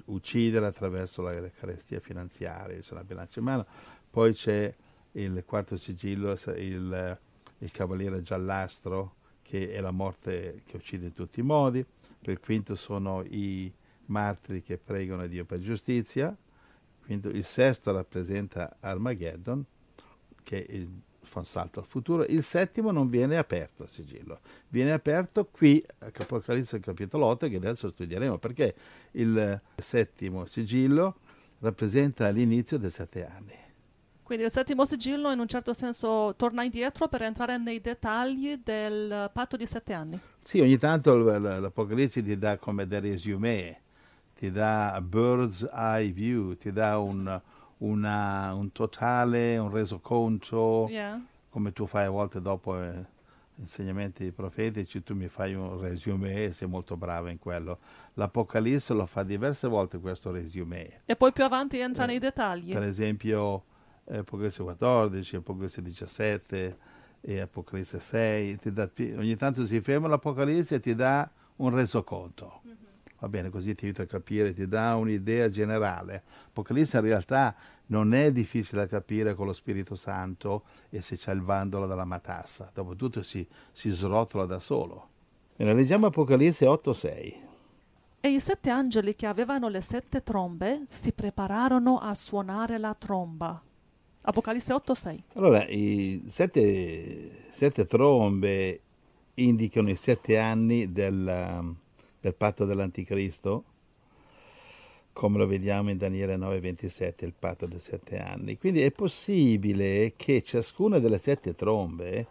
uccidere 0.04 0.66
attraverso 0.66 1.22
la, 1.22 1.32
le 1.40 1.50
carestie 1.50 1.98
finanziarie, 1.98 2.78
c'è 2.78 2.94
la 2.94 3.02
bilancia 3.02 3.40
in 3.40 3.44
mano. 3.44 3.66
Poi 4.16 4.32
c'è 4.32 4.74
il 5.12 5.44
quarto 5.44 5.76
sigillo, 5.76 6.34
il, 6.56 7.18
il 7.58 7.70
cavaliere 7.70 8.22
giallastro, 8.22 9.16
che 9.42 9.70
è 9.70 9.80
la 9.82 9.90
morte 9.90 10.62
che 10.64 10.78
uccide 10.78 11.04
in 11.04 11.12
tutti 11.12 11.40
i 11.40 11.42
modi. 11.42 11.84
Per 12.22 12.40
quinto 12.40 12.76
sono 12.76 13.22
i 13.24 13.70
martiri 14.06 14.62
che 14.62 14.78
pregano 14.78 15.26
Dio 15.26 15.44
per 15.44 15.58
giustizia. 15.58 16.34
Quinto, 17.04 17.28
il 17.28 17.44
sesto 17.44 17.92
rappresenta 17.92 18.78
Armageddon, 18.80 19.62
che 20.42 20.64
è- 20.64 20.86
fa 21.20 21.40
un 21.40 21.44
salto 21.44 21.80
al 21.80 21.86
futuro. 21.86 22.24
Il 22.24 22.42
settimo 22.42 22.90
non 22.92 23.10
viene 23.10 23.36
aperto 23.36 23.82
il 23.82 23.90
sigillo, 23.90 24.40
viene 24.68 24.92
aperto 24.92 25.44
qui 25.44 25.84
a 25.98 26.06
Apocalisse 26.06 26.80
capitolo 26.80 27.26
8 27.26 27.48
che 27.50 27.56
adesso 27.56 27.90
studieremo 27.90 28.38
perché 28.38 28.74
il 29.10 29.60
settimo 29.76 30.46
sigillo 30.46 31.16
rappresenta 31.58 32.30
l'inizio 32.30 32.78
dei 32.78 32.88
sette 32.88 33.26
anni. 33.26 33.64
Quindi 34.26 34.42
il 34.46 34.50
settimo 34.50 34.84
sigillo 34.84 35.30
in 35.30 35.38
un 35.38 35.46
certo 35.46 35.72
senso 35.72 36.34
torna 36.36 36.64
indietro 36.64 37.06
per 37.06 37.22
entrare 37.22 37.58
nei 37.58 37.80
dettagli 37.80 38.60
del 38.60 39.30
patto 39.32 39.56
di 39.56 39.66
sette 39.66 39.92
anni. 39.92 40.18
Sì, 40.42 40.58
ogni 40.58 40.78
tanto 40.78 41.14
l'Apocalisse 41.16 42.24
ti 42.24 42.36
dà 42.36 42.58
come 42.58 42.88
dei 42.88 42.98
resumé, 42.98 43.82
ti 44.34 44.50
dà 44.50 45.00
bird's 45.00 45.68
eye 45.72 46.10
view, 46.10 46.56
ti 46.56 46.72
dà 46.72 46.98
un, 46.98 47.40
una- 47.78 48.52
un 48.52 48.72
totale, 48.72 49.58
un 49.58 49.70
resoconto, 49.70 50.88
Yeah. 50.90 51.20
come 51.48 51.72
tu 51.72 51.86
fai 51.86 52.06
a 52.06 52.10
volte 52.10 52.40
dopo 52.40 52.82
eh, 52.82 53.04
insegnamenti 53.58 54.32
profetici, 54.32 55.04
tu 55.04 55.14
mi 55.14 55.28
fai 55.28 55.54
un 55.54 55.78
resumé 55.80 56.46
e 56.46 56.50
sei 56.50 56.66
molto 56.66 56.96
bravo 56.96 57.28
in 57.28 57.38
quello. 57.38 57.78
L'Apocalisse 58.14 58.92
lo 58.92 59.06
fa 59.06 59.22
diverse 59.22 59.68
volte 59.68 60.00
questo 60.00 60.32
resumé. 60.32 61.02
E 61.04 61.14
poi 61.14 61.30
più 61.32 61.44
avanti 61.44 61.78
entra 61.78 62.02
Eh, 62.02 62.06
nei 62.08 62.18
dettagli. 62.18 62.72
Per 62.72 62.82
esempio 62.82 63.62
Apocalisse 64.08 64.62
14, 64.62 65.36
Apocalisse 65.36 65.82
17 65.82 66.78
e 67.20 67.40
Apocalisse 67.40 67.98
6, 67.98 68.58
ti 68.58 68.72
dà 68.72 68.88
ogni 69.16 69.36
tanto 69.36 69.66
si 69.66 69.80
ferma 69.80 70.06
l'Apocalisse 70.06 70.76
e 70.76 70.80
ti 70.80 70.94
dà 70.94 71.28
un 71.56 71.70
resoconto. 71.70 72.60
Va 73.18 73.28
bene, 73.28 73.48
così 73.48 73.74
ti 73.74 73.86
aiuta 73.86 74.02
a 74.02 74.06
capire, 74.06 74.52
ti 74.52 74.68
dà 74.68 74.94
un'idea 74.94 75.48
generale. 75.48 76.22
Apocalisse 76.48 76.98
in 76.98 77.02
realtà 77.02 77.54
non 77.86 78.14
è 78.14 78.30
difficile 78.30 78.82
da 78.82 78.86
capire 78.86 79.34
con 79.34 79.46
lo 79.46 79.52
Spirito 79.52 79.94
Santo 79.94 80.64
e 80.90 81.00
se 81.00 81.16
c'è 81.16 81.32
il 81.32 81.40
vandolo 81.40 81.86
della 81.86 82.04
matassa. 82.04 82.70
Dopotutto 82.72 83.22
si, 83.22 83.46
si 83.72 83.90
srotola 83.90 84.44
da 84.44 84.58
solo. 84.58 85.08
Bene, 85.56 85.72
leggiamo 85.72 86.06
Apocalisse 86.06 86.66
8-6. 86.66 87.34
E 88.20 88.28
i 88.28 88.40
sette 88.40 88.70
angeli 88.70 89.16
che 89.16 89.26
avevano 89.26 89.68
le 89.68 89.80
sette 89.80 90.22
trombe 90.22 90.82
si 90.86 91.12
prepararono 91.12 91.98
a 91.98 92.12
suonare 92.12 92.76
la 92.76 92.94
tromba. 92.94 93.62
Apocalisse 94.28 94.72
8:6. 94.72 95.18
Allora, 95.34 95.64
i 95.68 96.22
sette, 96.26 97.46
sette 97.50 97.84
trombe 97.86 98.80
indicano 99.34 99.88
i 99.90 99.94
sette 99.96 100.36
anni 100.38 100.90
del, 100.92 101.74
del 102.20 102.34
patto 102.34 102.64
dell'Anticristo, 102.64 103.64
come 105.12 105.38
lo 105.38 105.46
vediamo 105.46 105.90
in 105.90 105.96
Daniele 105.98 106.36
9:27, 106.36 107.24
il 107.24 107.34
patto 107.38 107.66
dei 107.66 107.78
sette 107.78 108.18
anni. 108.18 108.58
Quindi 108.58 108.82
è 108.82 108.90
possibile 108.90 110.14
che 110.16 110.42
ciascuna 110.42 110.98
delle 110.98 111.18
sette 111.18 111.54
trombe 111.54 112.26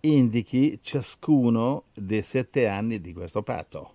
indichi 0.00 0.78
ciascuno 0.82 1.84
dei 1.94 2.22
sette 2.22 2.66
anni 2.68 3.00
di 3.00 3.12
questo 3.14 3.42
patto. 3.42 3.92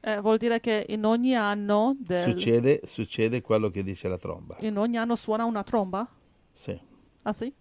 Eh, 0.00 0.18
vuol 0.20 0.38
dire 0.38 0.60
che 0.60 0.86
in 0.88 1.04
ogni 1.04 1.34
anno 1.36 1.94
del- 1.98 2.22
Succede, 2.22 2.80
succede 2.84 3.42
quello 3.42 3.68
che 3.70 3.82
dice 3.82 4.08
la 4.08 4.16
tromba. 4.16 4.56
in 4.60 4.78
ogni 4.78 4.96
anno 4.96 5.14
suona 5.16 5.44
una 5.44 5.62
tromba? 5.62 6.08
Sì, 6.50 6.78
Ah 7.22 7.32
sì? 7.32 7.52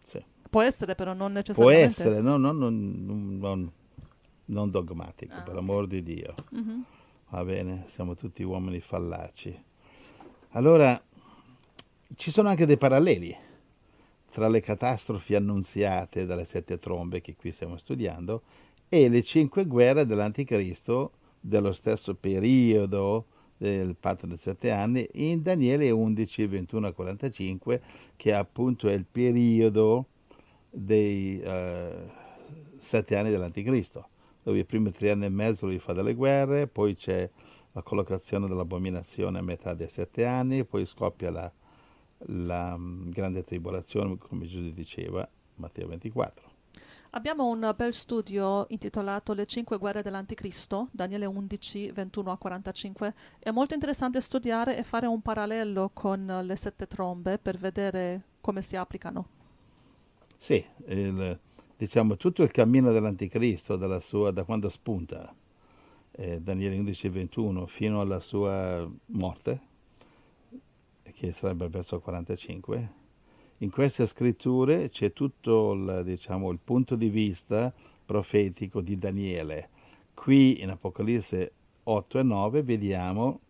sì. 0.00 0.24
Può 0.48 0.62
essere 0.62 0.94
però 0.94 1.12
non 1.12 1.32
Può 1.32 1.34
necessariamente. 1.34 2.02
essere, 2.02 2.20
no, 2.20 2.36
no, 2.36 2.52
non, 2.52 3.38
non- 3.38 3.72
non 4.46 4.70
dogmatico, 4.70 5.34
Ah, 5.34 5.40
per 5.42 5.48
ok. 5.50 5.54
l'amor 5.54 5.86
di 5.86 6.02
Dio. 6.02 6.34
Mhm. 6.50 6.84
Va 7.30 7.44
bene, 7.44 7.82
siamo 7.86 8.14
tutti 8.14 8.42
uomini 8.42 8.80
fallaci. 8.80 9.64
Allora, 10.50 11.00
ci 12.14 12.30
sono 12.30 12.48
anche 12.48 12.66
dei 12.66 12.76
paralleli 12.78 13.36
tra 14.30 14.48
le 14.48 14.60
catastrofi 14.60 15.34
annunziate 15.34 16.24
dalle 16.26 16.44
sette 16.44 16.78
trombe 16.78 17.20
che 17.20 17.34
qui 17.36 17.52
stiamo 17.52 17.76
studiando 17.76 18.42
e 18.88 19.08
le 19.08 19.22
cinque 19.22 19.66
guerre 19.66 20.06
dell'Anticristo 20.06 21.12
dello 21.40 21.72
stesso 21.72 22.14
periodo 22.14 23.26
del 23.56 23.96
patto 23.98 24.26
dei 24.26 24.36
sette 24.36 24.70
anni 24.70 25.08
in 25.14 25.42
Daniele 25.42 25.90
11, 25.90 26.46
21 26.46 26.86
a 26.88 26.92
45, 26.92 27.82
che 28.16 28.34
appunto 28.34 28.88
è 28.88 28.92
il 28.92 29.06
periodo 29.10 30.06
dei 30.70 31.40
eh, 31.40 32.10
sette 32.76 33.16
anni 33.16 33.30
dell'Anticristo 33.30 34.08
dove 34.46 34.60
i 34.60 34.64
primi 34.64 34.92
tre 34.92 35.10
anni 35.10 35.24
e 35.24 35.28
mezzo 35.28 35.66
lui 35.66 35.80
fa 35.80 35.92
delle 35.92 36.14
guerre, 36.14 36.68
poi 36.68 36.94
c'è 36.94 37.28
la 37.72 37.82
collocazione 37.82 38.46
dell'abominazione 38.46 39.40
a 39.40 39.42
metà 39.42 39.74
dei 39.74 39.88
sette 39.88 40.24
anni, 40.24 40.64
poi 40.64 40.86
scoppia 40.86 41.32
la, 41.32 41.52
la 42.18 42.76
mm, 42.78 43.10
grande 43.10 43.42
tribolazione, 43.42 44.16
come 44.18 44.46
Gesù 44.46 44.70
diceva, 44.70 45.28
Matteo 45.56 45.88
24. 45.88 46.45
Abbiamo 47.16 47.48
un 47.48 47.72
bel 47.74 47.94
studio 47.94 48.66
intitolato 48.68 49.32
Le 49.32 49.46
cinque 49.46 49.78
guerre 49.78 50.02
dell'Anticristo, 50.02 50.88
Daniele 50.90 51.24
11, 51.24 51.92
21 51.92 52.30
a 52.30 52.36
45. 52.36 53.14
È 53.38 53.50
molto 53.50 53.72
interessante 53.72 54.20
studiare 54.20 54.76
e 54.76 54.82
fare 54.82 55.06
un 55.06 55.22
parallelo 55.22 55.92
con 55.94 56.42
le 56.44 56.56
sette 56.56 56.86
trombe 56.86 57.38
per 57.38 57.56
vedere 57.56 58.22
come 58.42 58.60
si 58.60 58.76
applicano. 58.76 59.28
Sì, 60.36 60.62
il- 60.88 61.38
diciamo 61.78 62.18
tutto 62.18 62.42
il 62.42 62.50
cammino 62.50 62.92
dell'Anticristo, 62.92 63.98
sua, 63.98 64.30
da 64.30 64.44
quando 64.44 64.68
spunta, 64.68 65.34
eh, 66.10 66.38
Daniele 66.42 66.76
11, 66.76 67.08
21, 67.08 67.66
fino 67.66 68.02
alla 68.02 68.20
sua 68.20 68.86
morte, 69.06 69.60
che 71.14 71.32
sarebbe 71.32 71.66
verso 71.70 71.98
45, 71.98 73.04
in 73.58 73.70
queste 73.70 74.06
scritture 74.06 74.88
c'è 74.90 75.12
tutto 75.12 75.72
il, 75.72 76.02
diciamo, 76.04 76.50
il 76.50 76.58
punto 76.62 76.94
di 76.94 77.08
vista 77.08 77.72
profetico 78.04 78.80
di 78.80 78.98
Daniele. 78.98 79.70
Qui 80.12 80.60
in 80.60 80.70
Apocalisse 80.70 81.52
8 81.84 82.18
e 82.18 82.22
9 82.22 82.62
vediamo 82.62 83.40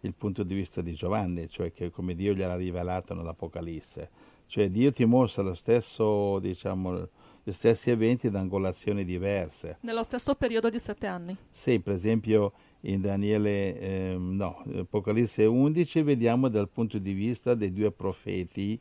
il 0.00 0.14
punto 0.14 0.42
di 0.42 0.54
vista 0.54 0.82
di 0.82 0.94
Giovanni, 0.94 1.48
cioè 1.48 1.72
che 1.72 1.90
come 1.90 2.14
Dio 2.14 2.34
gliel'ha 2.34 2.56
rivelato 2.56 3.14
nell'Apocalisse. 3.14 4.10
Cioè 4.46 4.68
Dio 4.68 4.92
ti 4.92 5.04
mostra 5.04 5.42
lo 5.42 5.54
stesso, 5.54 6.38
diciamo, 6.40 7.08
gli 7.42 7.52
stessi 7.52 7.90
eventi 7.90 8.28
da 8.28 8.40
angolazioni 8.40 9.04
diverse. 9.04 9.78
Nello 9.80 10.02
stesso 10.02 10.34
periodo 10.34 10.68
di 10.68 10.78
sette 10.78 11.06
anni. 11.06 11.36
Sì, 11.48 11.80
per 11.80 11.94
esempio 11.94 12.52
in 12.80 13.00
Daniele, 13.00 13.78
eh, 13.78 14.16
no, 14.18 14.62
Apocalisse 14.76 15.44
11 15.44 16.02
vediamo 16.02 16.48
dal 16.48 16.68
punto 16.68 16.98
di 16.98 17.12
vista 17.12 17.54
dei 17.54 17.72
due 17.72 17.92
profeti 17.92 18.78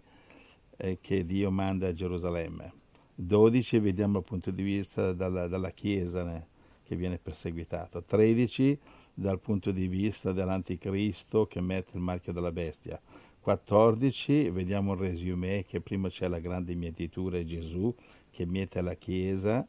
eh, 0.82 0.98
che 1.00 1.26
Dio 1.26 1.52
manda 1.52 1.88
a 1.88 1.94
Gerusalemme. 1.94 2.74
12 3.14 3.80
vediamo 3.80 4.14
dal 4.14 4.24
punto 4.24 4.50
di 4.50 4.64
vista 4.64 5.14
dalla, 5.14 5.48
dalla 5.48 5.70
Chiesa 5.70 6.24
né, 6.24 6.48
che 6.84 6.96
viene 6.96 7.20
perseguitata. 7.20 8.02
13 8.02 8.80
dal 9.14 9.40
punto 9.40 9.72
di 9.72 9.88
vista 9.88 10.32
dell'anticristo 10.32 11.46
che 11.46 11.62
mette 11.62 11.98
il 11.98 12.04
marchio 12.04 12.34
della 12.34 12.52
bestia. 12.52 13.00
14 13.40 14.50
vediamo 14.50 14.94
il 14.94 15.00
resume 15.00 15.64
che 15.68 15.82
prima 15.82 16.10
c'è 16.10 16.28
la 16.28 16.40
grande 16.40 16.74
mietitura 16.74 17.38
e 17.38 17.46
Gesù 17.46 17.94
che 18.32 18.46
miete 18.46 18.82
la 18.82 18.96
Chiesa 18.96 19.68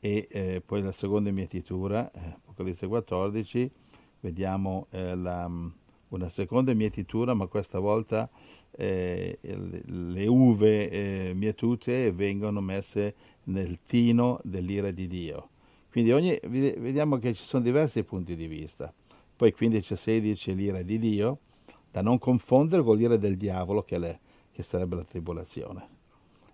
e 0.00 0.26
eh, 0.30 0.62
poi 0.64 0.82
la 0.82 0.92
seconda 0.92 1.30
mietitura, 1.30 2.10
eh, 2.10 2.18
Apocalisse 2.18 2.86
14, 2.86 3.70
vediamo 4.20 4.88
eh, 4.90 5.14
la, 5.14 5.48
una 6.14 6.28
seconda 6.28 6.72
mietitura, 6.74 7.34
ma 7.34 7.46
questa 7.46 7.78
volta 7.78 8.28
eh, 8.70 9.38
le 9.40 10.26
uve 10.26 10.90
eh, 10.90 11.32
mietute 11.34 12.12
vengono 12.12 12.60
messe 12.60 13.14
nel 13.44 13.78
tino 13.84 14.40
dell'ira 14.44 14.90
di 14.90 15.06
Dio. 15.06 15.48
Quindi 15.90 16.12
ogni, 16.12 16.38
vediamo 16.42 17.18
che 17.18 17.34
ci 17.34 17.42
sono 17.42 17.62
diversi 17.62 18.02
punti 18.02 18.34
di 18.34 18.46
vista. 18.46 18.92
Poi 19.36 19.52
15 19.52 19.92
e 19.92 19.96
16 19.96 20.54
l'ira 20.54 20.82
di 20.82 20.98
Dio, 20.98 21.38
da 21.90 22.00
non 22.00 22.18
confondere 22.18 22.82
con 22.82 22.96
l'ira 22.96 23.16
del 23.16 23.36
diavolo 23.36 23.82
che, 23.82 23.98
le, 23.98 24.20
che 24.52 24.62
sarebbe 24.62 24.96
la 24.96 25.04
tribolazione. 25.04 25.88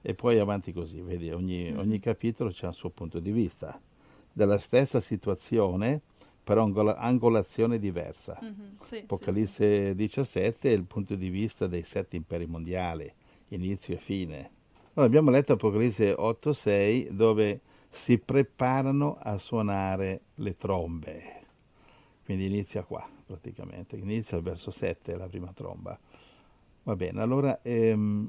E 0.02 0.14
poi 0.14 0.38
avanti 0.38 0.72
così, 0.72 1.00
vedi, 1.00 1.30
ogni, 1.30 1.72
ogni 1.76 2.00
capitolo 2.00 2.50
c'è 2.50 2.66
il 2.66 2.74
suo 2.74 2.90
punto 2.90 3.20
di 3.20 3.30
vista. 3.30 3.80
Della 4.32 4.58
stessa 4.58 5.00
situazione, 5.00 6.02
però 6.48 6.66
angolazione 6.96 7.78
diversa. 7.78 8.38
Mm-hmm. 8.42 8.76
Sì, 8.80 8.96
Apocalisse 9.00 9.82
sì, 9.82 9.88
sì. 9.88 9.94
17 9.94 10.70
è 10.70 10.72
il 10.72 10.84
punto 10.84 11.14
di 11.14 11.28
vista 11.28 11.66
dei 11.66 11.82
sette 11.82 12.16
imperi 12.16 12.46
mondiali, 12.46 13.12
inizio 13.48 13.92
e 13.92 13.98
fine. 13.98 14.50
Allora, 14.94 15.04
abbiamo 15.04 15.28
letto 15.28 15.52
Apocalisse 15.52 16.14
8-6 16.14 17.10
dove 17.10 17.60
si 17.90 18.16
preparano 18.16 19.18
a 19.20 19.36
suonare 19.36 20.22
le 20.36 20.56
trombe. 20.56 21.22
Quindi 22.24 22.46
inizia 22.46 22.82
qua 22.82 23.06
praticamente, 23.26 23.96
inizia 23.96 24.38
al 24.38 24.42
verso 24.42 24.70
7 24.70 25.18
la 25.18 25.26
prima 25.26 25.52
tromba. 25.52 25.98
Va 26.84 26.96
bene, 26.96 27.20
allora 27.20 27.60
ehm, 27.60 28.26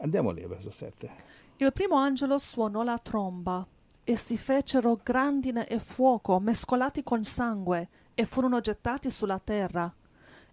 andiamo 0.00 0.32
lì 0.32 0.42
al 0.42 0.50
verso 0.50 0.70
7. 0.70 1.10
Il 1.56 1.72
primo 1.72 1.96
angelo 1.96 2.36
suonò 2.36 2.82
la 2.82 2.98
tromba 2.98 3.66
e 4.08 4.16
si 4.16 4.38
fecero 4.38 4.98
grandine 5.02 5.66
e 5.66 5.78
fuoco 5.78 6.40
mescolati 6.40 7.02
con 7.02 7.24
sangue 7.24 7.88
e 8.14 8.24
furono 8.24 8.58
gettati 8.58 9.10
sulla 9.10 9.38
terra. 9.38 9.94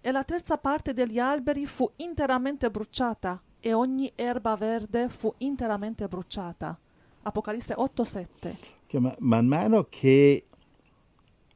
E 0.02 0.12
la 0.12 0.26
terza 0.26 0.58
parte 0.58 0.92
degli 0.92 1.20
alberi 1.20 1.66
fu 1.66 1.90
interamente 1.96 2.70
bruciata 2.70 3.42
e 3.62 3.72
ogni 3.72 4.12
erba 4.14 4.58
verde 4.58 5.08
fu 5.08 5.34
interamente 5.38 6.06
bruciata. 6.10 6.78
Apocalisse 7.22 7.76
8:7. 7.76 8.58
Man, 9.00 9.16
man 9.20 9.46
mano 9.48 9.88
che 9.90 10.48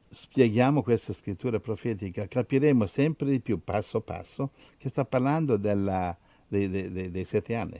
spieghiamo 0.08 0.82
questa 0.82 1.12
scrittura 1.12 1.60
profetica, 1.60 2.26
capiremo 2.26 2.86
sempre 2.86 3.28
di 3.28 3.40
più, 3.40 3.62
passo 3.62 4.00
passo, 4.00 4.52
che 4.78 4.88
sta 4.88 5.04
parlando 5.04 5.58
della, 5.58 6.16
dei, 6.48 6.66
dei, 6.70 7.10
dei, 7.10 7.24
sette 7.26 7.54
anni. 7.54 7.78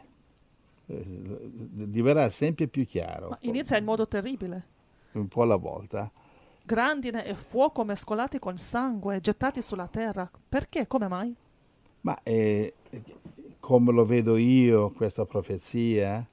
Diverrà 0.91 2.29
sempre 2.31 2.67
più 2.67 2.85
chiaro. 2.85 3.29
Ma 3.31 3.39
inizia 3.43 3.77
in 3.77 3.85
modo 3.85 4.09
terribile. 4.09 4.67
Un 5.13 5.29
po' 5.29 5.43
alla 5.43 5.57
volta. 5.57 6.11
Grandine 6.65 7.25
e 7.25 7.35
fuoco 7.35 7.85
mescolati 7.85 8.39
con 8.39 8.57
sangue 8.57 9.21
gettati 9.21 9.63
sulla 9.63 9.89
terra. 9.89 10.31
Perché? 10.49 10.87
Come 10.87 11.09
mai? 11.09 11.35
Ma 12.03 12.19
eh, 12.23 12.75
come 13.59 13.93
lo 13.93 14.05
vedo 14.05 14.37
io, 14.37 14.91
questa 14.91 15.25
profezia, 15.25 16.27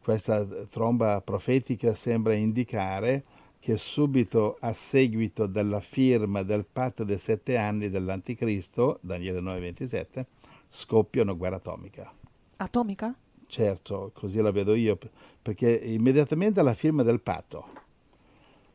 questa 0.00 0.44
tromba 0.66 1.20
profetica 1.20 1.94
sembra 1.94 2.34
indicare 2.34 3.24
che 3.58 3.76
subito 3.76 4.56
a 4.60 4.72
seguito 4.72 5.46
della 5.46 5.80
firma 5.80 6.42
del 6.42 6.64
patto 6.64 7.04
dei 7.04 7.18
sette 7.18 7.56
anni 7.56 7.90
dell'Anticristo, 7.90 8.98
Daniele 9.02 9.40
9:27, 9.40 10.26
scoppia 10.70 11.22
una 11.22 11.32
guerra 11.32 11.56
atomica. 11.56 12.12
Atomica? 12.56 13.14
Certo, 13.50 14.10
così 14.12 14.42
la 14.42 14.50
vedo 14.50 14.74
io, 14.74 14.98
perché 15.40 15.74
immediatamente 15.74 16.60
alla 16.60 16.74
firma 16.74 17.02
del 17.02 17.22
patto, 17.22 17.64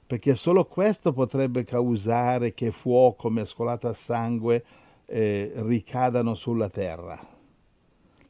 perché 0.07 0.33
solo 0.33 0.65
questo 0.65 1.13
potrebbe 1.13 1.63
causare 1.63 2.55
che 2.55 2.71
fuoco 2.71 3.29
mescolato 3.29 3.87
a 3.87 3.93
sangue 3.93 4.65
eh, 5.05 5.51
ricadano 5.57 6.33
sulla 6.33 6.69
terra. 6.69 7.19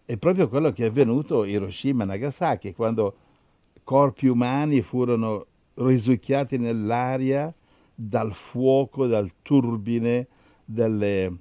È 0.03 0.17
proprio 0.17 0.49
quello 0.49 0.73
che 0.73 0.83
è 0.83 0.89
avvenuto 0.89 1.41
a 1.41 1.47
Hiroshima 1.47 2.03
e 2.03 2.07
Nagasaki, 2.07 2.73
quando 2.73 3.15
corpi 3.85 4.27
umani 4.27 4.81
furono 4.81 5.45
risucchiati 5.75 6.57
nell'aria 6.57 7.53
dal 7.95 8.33
fuoco, 8.33 9.07
dal 9.07 9.31
turbine 9.41 10.27
delle 10.65 11.37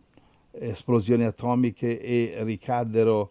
esplosioni 0.52 1.24
atomiche 1.24 2.00
e 2.00 2.36
ricaddero 2.44 3.30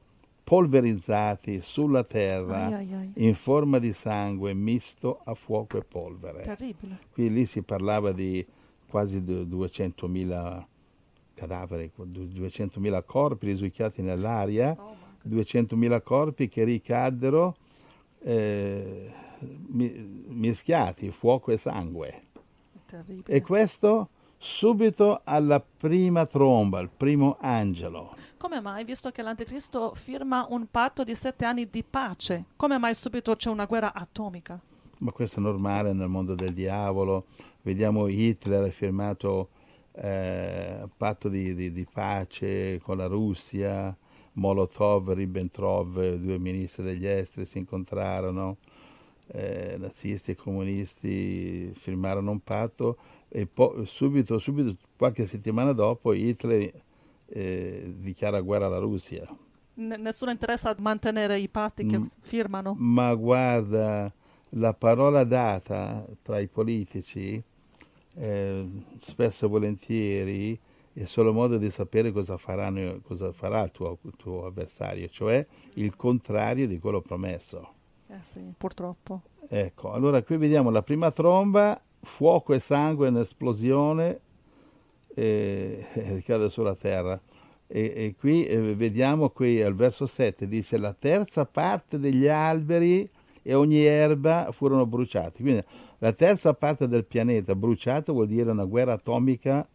polverizzati 0.51 1.61
sulla 1.61 2.03
terra 2.03 2.65
ai, 2.65 2.73
ai, 2.73 2.93
ai. 2.93 3.11
in 3.25 3.35
forma 3.35 3.79
di 3.79 3.93
sangue 3.93 4.53
misto 4.53 5.21
a 5.23 5.33
fuoco 5.33 5.77
e 5.77 5.83
polvere. 5.85 6.41
Terribile. 6.41 6.99
Qui 7.09 7.31
lì 7.31 7.45
si 7.45 7.61
parlava 7.61 8.11
di 8.11 8.45
quasi 8.85 9.21
200.000 9.21 10.65
cadaveri, 11.35 11.89
200.000 11.97 13.03
corpi 13.05 13.45
risucchiati 13.45 14.01
nell'aria. 14.01 14.75
Oh 14.77 14.99
200.000 15.29 16.01
corpi 16.01 16.49
che 16.49 16.65
ricaddero 16.65 17.55
eh, 18.19 19.09
mischiati, 19.69 21.11
fuoco 21.11 21.51
e 21.51 21.57
sangue. 21.57 22.23
Terribile. 22.87 23.37
E 23.37 23.41
questo 23.41 24.09
subito 24.43 25.21
alla 25.23 25.61
prima 25.61 26.25
tromba, 26.25 26.79
al 26.79 26.89
primo 26.89 27.37
angelo. 27.39 28.15
Come 28.37 28.59
mai, 28.59 28.83
visto 28.83 29.11
che 29.11 29.21
l'anticristo 29.21 29.93
firma 29.93 30.47
un 30.49 30.65
patto 30.65 31.03
di 31.03 31.13
sette 31.13 31.45
anni 31.45 31.69
di 31.69 31.83
pace, 31.83 32.45
come 32.55 32.79
mai 32.79 32.95
subito 32.95 33.35
c'è 33.35 33.51
una 33.51 33.65
guerra 33.65 33.93
atomica? 33.93 34.59
Ma 34.97 35.11
questo 35.11 35.39
è 35.39 35.43
normale 35.43 35.93
nel 35.93 36.07
mondo 36.07 36.33
del 36.33 36.53
diavolo. 36.53 37.25
Vediamo 37.61 38.07
Hitler 38.07 38.63
ha 38.63 38.71
firmato 38.71 39.49
eh, 39.91 40.87
patto 40.97 41.29
di, 41.29 41.53
di, 41.53 41.71
di 41.71 41.85
pace 41.85 42.79
con 42.81 42.97
la 42.97 43.05
Russia, 43.05 43.95
Molotov, 44.33 45.11
Ribbentrop, 45.11 46.15
due 46.15 46.39
ministri 46.39 46.83
degli 46.83 47.05
esteri 47.05 47.45
si 47.45 47.59
incontrarono, 47.59 48.57
eh, 49.27 49.75
nazisti 49.77 50.31
e 50.31 50.35
comunisti 50.35 51.71
firmarono 51.75 52.31
un 52.31 52.39
patto 52.39 52.97
e 53.33 53.47
poi 53.47 53.85
subito, 53.85 54.37
subito, 54.39 54.75
qualche 54.97 55.25
settimana 55.25 55.71
dopo, 55.71 56.11
Hitler 56.11 56.69
eh, 57.27 57.93
dichiara 57.97 58.41
guerra 58.41 58.65
alla 58.65 58.79
Russia. 58.79 59.25
N- 59.75 59.95
nessuno 59.99 60.31
interessa 60.31 60.71
a 60.71 60.75
mantenere 60.79 61.39
i 61.39 61.47
patti 61.47 61.85
che 61.85 61.97
M- 61.97 62.09
firmano? 62.19 62.75
Ma 62.77 63.13
guarda, 63.15 64.11
la 64.49 64.73
parola 64.73 65.23
data 65.23 66.05
tra 66.21 66.39
i 66.39 66.47
politici, 66.47 67.41
eh, 68.15 68.69
spesso 68.99 69.45
e 69.45 69.49
volentieri, 69.49 70.59
è 70.93 71.05
solo 71.05 71.31
modo 71.31 71.57
di 71.57 71.69
sapere 71.69 72.11
cosa, 72.11 72.35
faranno, 72.35 72.99
cosa 73.01 73.31
farà 73.31 73.63
il 73.63 73.71
tuo, 73.71 73.97
il 74.01 74.13
tuo, 74.17 74.45
avversario, 74.45 75.07
cioè 75.07 75.45
il 75.75 75.95
contrario 75.95 76.67
di 76.67 76.79
quello 76.79 76.99
promesso. 76.99 77.75
Eh 78.07 78.19
sì, 78.23 78.53
purtroppo. 78.57 79.21
Ecco, 79.47 79.93
allora 79.93 80.21
qui 80.21 80.35
vediamo 80.35 80.69
la 80.69 80.83
prima 80.83 81.11
tromba, 81.11 81.81
fuoco 82.01 82.53
e 82.53 82.59
sangue, 82.59 83.07
un'esplosione 83.09 84.19
eh, 85.15 85.85
ricade 85.93 86.49
sulla 86.49 86.75
terra. 86.75 87.19
E, 87.67 87.93
e 87.95 88.15
qui 88.17 88.45
eh, 88.45 88.75
vediamo 88.75 89.29
qui 89.29 89.61
al 89.61 89.75
verso 89.75 90.05
7 90.05 90.47
dice 90.47 90.77
la 90.77 90.93
terza 90.93 91.45
parte 91.45 91.97
degli 91.99 92.27
alberi 92.27 93.09
e 93.41 93.53
ogni 93.53 93.83
erba 93.83 94.49
furono 94.51 94.85
bruciati. 94.85 95.41
Quindi 95.41 95.63
la 95.99 96.13
terza 96.13 96.53
parte 96.53 96.87
del 96.87 97.05
pianeta 97.05 97.55
bruciato 97.55 98.13
vuol 98.13 98.27
dire 98.27 98.51
una 98.51 98.65
guerra 98.65 98.93
atomica 98.93 99.67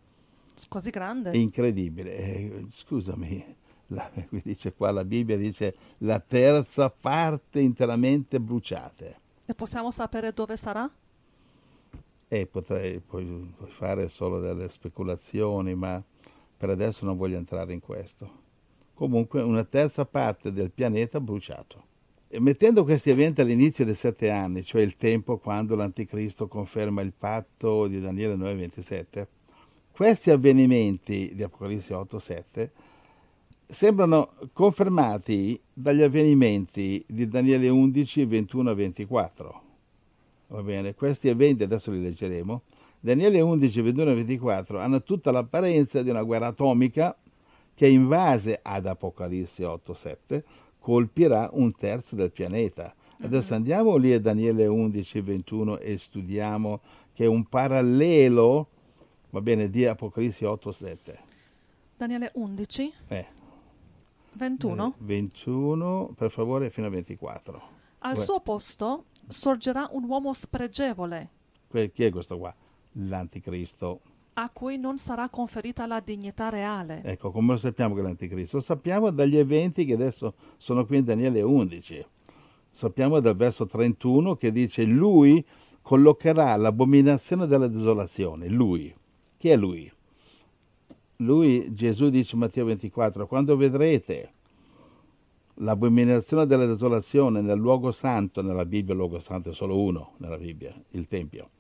Così 0.68 0.90
grande? 0.90 1.36
Incredibile. 1.36 2.16
Eh, 2.16 2.66
scusami, 2.70 3.56
la, 3.88 4.10
dice 4.42 4.72
qua 4.72 4.90
la 4.90 5.04
Bibbia 5.04 5.36
dice 5.36 5.74
la 5.98 6.18
terza 6.18 6.90
parte 6.90 7.60
interamente 7.60 8.40
bruciate. 8.40 9.20
E 9.44 9.54
possiamo 9.54 9.90
sapere 9.90 10.32
dove 10.32 10.56
sarà? 10.56 10.90
E 12.28 12.46
potrei 12.46 12.98
puoi 13.00 13.52
fare 13.66 14.08
solo 14.08 14.40
delle 14.40 14.68
speculazioni, 14.68 15.74
ma 15.74 16.02
per 16.56 16.70
adesso 16.70 17.04
non 17.04 17.16
voglio 17.16 17.36
entrare 17.36 17.72
in 17.72 17.80
questo. 17.80 18.44
Comunque 18.94 19.42
una 19.42 19.64
terza 19.64 20.06
parte 20.06 20.52
del 20.52 20.72
pianeta 20.72 21.20
bruciato. 21.20 21.84
E 22.28 22.40
mettendo 22.40 22.82
questi 22.82 23.10
eventi 23.10 23.40
all'inizio 23.40 23.84
dei 23.84 23.94
sette 23.94 24.30
anni, 24.30 24.64
cioè 24.64 24.82
il 24.82 24.96
tempo 24.96 25.38
quando 25.38 25.76
l'Anticristo 25.76 26.48
conferma 26.48 27.00
il 27.02 27.12
patto 27.16 27.86
di 27.86 28.00
Daniele 28.00 28.34
9:27, 28.34 29.26
questi 29.92 30.30
avvenimenti 30.30 31.32
di 31.34 31.42
Apocalisse 31.44 31.94
8:7 31.94 32.70
sembrano 33.68 34.32
confermati 34.52 35.60
dagli 35.72 36.02
avvenimenti 36.02 37.04
di 37.06 37.28
Daniele 37.28 37.68
11, 37.68 38.24
21 38.24 38.74
24. 38.74 39.65
Va 40.48 40.62
bene, 40.62 40.94
questi 40.94 41.28
eventi 41.28 41.64
adesso 41.64 41.90
li 41.90 42.02
leggeremo. 42.02 42.62
Daniele 43.00 43.40
11, 43.40 43.80
21 43.80 44.14
24 44.14 44.78
hanno 44.78 45.02
tutta 45.02 45.30
l'apparenza 45.30 46.02
di 46.02 46.10
una 46.10 46.22
guerra 46.22 46.48
atomica 46.48 47.16
che 47.74 47.86
invase 47.86 48.58
ad 48.62 48.86
Apocalisse 48.86 49.64
8, 49.64 49.94
7 49.94 50.44
colpirà 50.78 51.50
un 51.52 51.72
terzo 51.74 52.14
del 52.14 52.30
pianeta. 52.30 52.94
Adesso 53.20 53.48
mm-hmm. 53.48 53.56
andiamo 53.56 53.96
lì 53.96 54.12
a 54.12 54.20
Daniele 54.20 54.66
11, 54.66 55.20
21 55.20 55.78
e 55.78 55.98
studiamo 55.98 56.80
che 57.12 57.24
è 57.24 57.26
un 57.26 57.44
parallelo, 57.44 58.68
va 59.30 59.40
bene, 59.40 59.68
di 59.68 59.84
Apocalisse 59.84 60.46
8, 60.46 60.70
7. 60.70 61.18
Daniele 61.96 62.30
11? 62.34 62.92
Eh. 63.08 63.26
21? 64.34 64.94
21, 64.98 66.14
per 66.16 66.30
favore, 66.30 66.70
fino 66.70 66.86
a 66.86 66.90
24. 66.90 67.62
Al 68.06 68.14
Beh. 68.14 68.22
suo 68.22 68.38
posto 68.38 69.06
sorgerà 69.26 69.88
un 69.90 70.04
uomo 70.04 70.32
spregevole. 70.32 71.30
Chi 71.68 72.04
è 72.04 72.10
questo 72.10 72.38
qua? 72.38 72.54
L'anticristo. 72.92 74.00
A 74.34 74.48
cui 74.50 74.76
non 74.78 74.96
sarà 74.96 75.28
conferita 75.28 75.86
la 75.86 75.98
dignità 75.98 76.48
reale. 76.48 77.02
Ecco, 77.02 77.32
come 77.32 77.54
lo 77.54 77.58
sappiamo 77.58 77.94
che 77.94 78.00
è 78.00 78.04
l'anticristo? 78.04 78.58
Lo 78.58 78.62
sappiamo 78.62 79.10
dagli 79.10 79.36
eventi 79.36 79.84
che 79.84 79.94
adesso 79.94 80.34
sono 80.56 80.86
qui 80.86 80.98
in 80.98 81.04
Daniele 81.04 81.42
11. 81.42 82.06
Sappiamo 82.70 83.18
dal 83.18 83.34
verso 83.34 83.66
31 83.66 84.36
che 84.36 84.52
dice 84.52 84.84
lui 84.84 85.44
collocherà 85.82 86.54
l'abominazione 86.54 87.48
della 87.48 87.66
desolazione. 87.66 88.48
Lui. 88.48 88.94
Chi 89.36 89.48
è 89.48 89.56
lui? 89.56 89.90
lui, 91.20 91.72
Gesù 91.72 92.10
dice 92.10 92.34
in 92.34 92.40
Matteo 92.40 92.66
24, 92.66 93.26
quando 93.26 93.56
vedrete 93.56 94.32
l'abominazione 95.56 96.46
della 96.46 96.66
desolazione 96.66 97.40
nel 97.40 97.58
luogo 97.58 97.92
santo, 97.92 98.42
nella 98.42 98.64
Bibbia 98.64 98.92
il 98.92 98.98
luogo 98.98 99.18
santo 99.18 99.50
è 99.50 99.54
solo 99.54 99.80
uno 99.80 100.12
nella 100.18 100.36
Bibbia, 100.36 100.74
il 100.90 101.06
Tempio, 101.06 101.50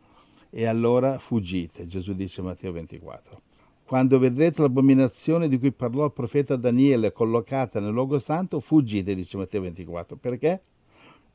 e 0.50 0.66
allora 0.66 1.18
fuggite, 1.18 1.86
Gesù 1.86 2.12
dice 2.14 2.40
in 2.40 2.46
Matteo 2.46 2.72
24. 2.72 3.42
Quando 3.84 4.18
vedrete 4.18 4.62
l'abominazione 4.62 5.48
di 5.48 5.58
cui 5.58 5.70
parlò 5.70 6.06
il 6.06 6.12
profeta 6.12 6.56
Daniele 6.56 7.12
collocata 7.12 7.78
nel 7.78 7.92
luogo 7.92 8.18
santo, 8.18 8.58
fuggite, 8.58 9.14
dice 9.14 9.36
Matteo 9.36 9.60
24. 9.60 10.16
Perché? 10.16 10.60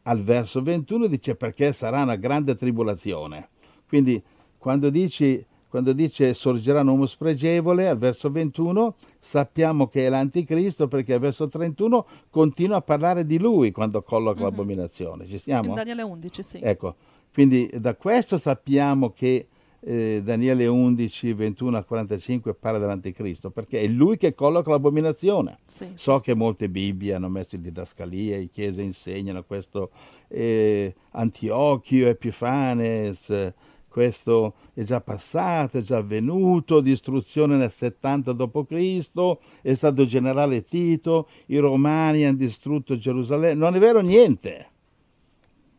Al 0.04 0.21
verso 0.21 0.62
21 0.62 1.08
dice 1.08 1.36
perché 1.36 1.71
sarà 1.71 2.02
una 2.02 2.17
grande 2.17 2.56
tribolazione. 2.56 3.50
Quindi 3.88 4.21
quando 4.58 4.89
dici 4.89 5.45
quando 5.72 5.94
dice 5.94 6.34
sorgerà 6.34 6.82
un 6.82 6.90
uomo 6.90 7.06
spregevole, 7.06 7.88
al 7.88 7.98
verso 7.98 8.30
21 8.30 8.96
sappiamo 9.18 9.88
che 9.88 10.06
è 10.06 10.10
l'anticristo 10.10 10.90
perché 10.90 11.14
al 11.14 11.22
verso 11.22 11.48
31 11.48 12.06
continua 12.30 12.76
a 12.76 12.82
parlare 12.82 13.26
di 13.26 13.40
lui 13.40 13.72
quando 13.72 14.04
colloca 14.04 14.42
mm-hmm. 14.42 14.50
l'abominazione. 14.50 15.26
Ci 15.28 15.38
siamo? 15.38 15.70
In 15.70 15.76
Daniele 15.76 16.02
11, 16.02 16.44
sì. 16.44 16.60
Ecco, 16.62 16.96
quindi 17.34 17.70
da 17.74 17.96
questo 17.96 18.36
sappiamo 18.36 19.12
che 19.12 19.48
eh, 19.80 20.20
Daniele 20.22 20.68
11, 20.68 21.32
21 21.32 21.78
a 21.78 21.84
45 21.86 22.54
parla 22.54 22.78
dell'anticristo 22.78 23.50
perché 23.50 23.80
è 23.80 23.88
lui 23.88 24.18
che 24.18 24.36
colloca 24.36 24.72
l'abominazione. 24.72 25.60
Sì, 25.66 25.88
so 25.96 26.18
sì, 26.18 26.26
che 26.26 26.36
molte 26.36 26.68
Bibbie 26.68 27.14
hanno 27.14 27.30
messo 27.30 27.56
in 27.56 27.62
didascalia, 27.62 28.36
le 28.36 28.50
chiese 28.50 28.82
insegnano 28.82 29.42
questo 29.46 29.92
eh, 30.28 30.94
Antiochio, 31.12 32.10
Epifanes 32.10 33.54
questo 33.92 34.54
è 34.74 34.84
già 34.84 35.02
passato, 35.02 35.78
è 35.78 35.82
già 35.82 35.98
avvenuto, 35.98 36.80
distruzione 36.80 37.58
nel 37.58 37.72
70 37.72 38.32
d.C., 38.32 39.38
è 39.62 39.74
stato 39.74 40.06
generale 40.06 40.64
Tito, 40.64 41.28
i 41.48 41.58
romani 41.58 42.24
hanno 42.24 42.38
distrutto 42.38 42.98
Gerusalemme, 42.98 43.54
non 43.54 43.76
è 43.76 43.80
vero 43.80 44.00
niente. 44.00 44.70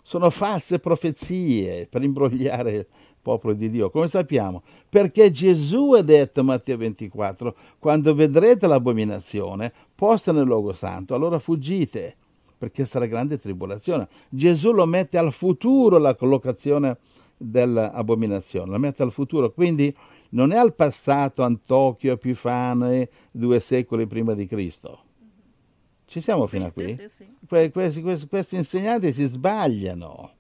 Sono 0.03 0.29
false 0.29 0.79
profezie 0.79 1.87
per 1.87 2.03
imbrogliare 2.03 2.73
il 2.73 2.87
popolo 3.23 3.55
di 3.55 3.71
Dio. 3.71 3.89
Come 3.89 4.09
sappiamo? 4.09 4.63
Perché 4.91 5.31
Gesù 5.31 5.93
ha 5.93 6.03
detto, 6.03 6.45
Matteo 6.45 6.77
24, 6.77 7.57
quando 7.79 8.15
vedrete 8.15 8.67
l'abominazione 8.67 9.73
posta 9.95 10.33
nel 10.33 10.45
luogo 10.45 10.75
santo, 10.75 11.15
allora 11.15 11.39
fuggite, 11.39 12.17
perché 12.59 12.85
sarà 12.85 13.07
grande 13.07 13.39
tribolazione. 13.39 14.07
Gesù 14.29 14.73
lo 14.73 14.85
mette 14.85 15.17
al 15.17 15.33
futuro 15.33 15.97
la 15.97 16.15
collocazione 16.15 16.99
dell'abominazione, 17.43 18.71
la 18.71 18.79
mette 18.79 19.03
al 19.03 19.13
futuro, 19.13 19.53
quindi 19.53 19.95
non 20.31 20.53
è 20.53 20.57
al 20.57 20.75
passato 20.75 21.43
Antiochio 21.43 22.13
Epifane 22.13 23.09
due 23.31 23.61
secoli 23.61 24.07
prima 24.07 24.35
di 24.35 24.47
Cristo. 24.47 25.01
Ci 26.07 26.21
siamo 26.21 26.47
sì, 26.47 26.57
fino 26.57 26.67
a 26.67 26.71
qui? 26.71 26.95
Sì, 26.95 27.09
sì, 27.09 27.27
que- 27.47 27.71
questi, 27.71 28.03
questi, 28.03 28.27
questi 28.27 28.57
insegnanti 28.57 29.13
si 29.13 29.25
sbagliano 29.25 30.33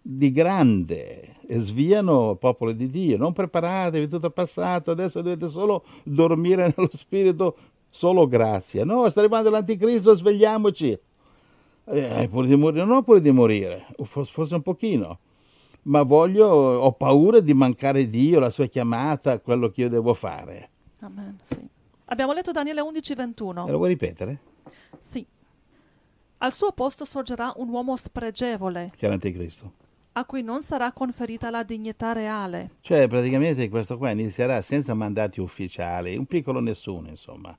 di 0.00 0.30
grande 0.30 1.36
e 1.46 1.58
sviano 1.58 2.32
il 2.32 2.38
popolo 2.38 2.72
di 2.72 2.88
Dio. 2.88 3.16
Non 3.16 3.32
preparatevi, 3.32 4.08
tutto 4.08 4.28
è 4.28 4.30
passato, 4.30 4.90
adesso 4.90 5.20
dovete 5.20 5.48
solo 5.48 5.84
dormire 6.04 6.72
nello 6.76 6.90
spirito, 6.92 7.56
solo 7.88 8.26
grazia. 8.28 8.84
No, 8.84 9.08
sta 9.08 9.20
arrivando 9.20 9.50
l'anticristo, 9.50 10.14
svegliamoci. 10.14 10.98
Eh, 11.90 12.28
pure 12.30 12.46
di 12.46 12.54
morire, 12.54 12.84
non 12.84 13.02
pure 13.02 13.20
di 13.20 13.30
morire, 13.30 13.86
forse 14.04 14.54
un 14.54 14.62
pochino 14.62 15.18
ma 15.88 16.02
voglio, 16.02 16.46
ho 16.46 16.92
paura 16.92 17.40
di 17.40 17.54
mancare 17.54 18.08
Dio, 18.08 18.38
la 18.38 18.50
sua 18.50 18.66
chiamata, 18.66 19.40
quello 19.40 19.70
che 19.70 19.82
io 19.82 19.88
devo 19.88 20.14
fare. 20.14 20.70
Amen, 21.00 21.38
sì. 21.42 21.66
Abbiamo 22.06 22.32
letto 22.32 22.52
Daniele 22.52 22.80
11, 22.80 23.14
21. 23.14 23.66
E 23.66 23.70
lo 23.70 23.76
vuoi 23.76 23.88
ripetere? 23.88 24.40
Sì. 24.98 25.26
Al 26.38 26.52
suo 26.52 26.72
posto 26.72 27.04
sorgerà 27.04 27.52
un 27.56 27.68
uomo 27.68 27.96
spregevole. 27.96 28.92
Che 28.96 29.06
è 29.06 29.08
l'anticristo. 29.08 29.72
A 30.12 30.24
cui 30.24 30.42
non 30.42 30.62
sarà 30.62 30.92
conferita 30.92 31.50
la 31.50 31.62
dignità 31.62 32.12
reale. 32.12 32.72
Cioè, 32.80 33.06
praticamente 33.08 33.68
questo 33.68 33.96
qua 33.96 34.10
inizierà 34.10 34.60
senza 34.60 34.94
mandati 34.94 35.40
ufficiali, 35.40 36.16
un 36.16 36.26
piccolo 36.26 36.60
nessuno, 36.60 37.08
insomma. 37.08 37.56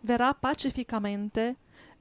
Verrà 0.00 0.32
pacificamente 0.34 1.56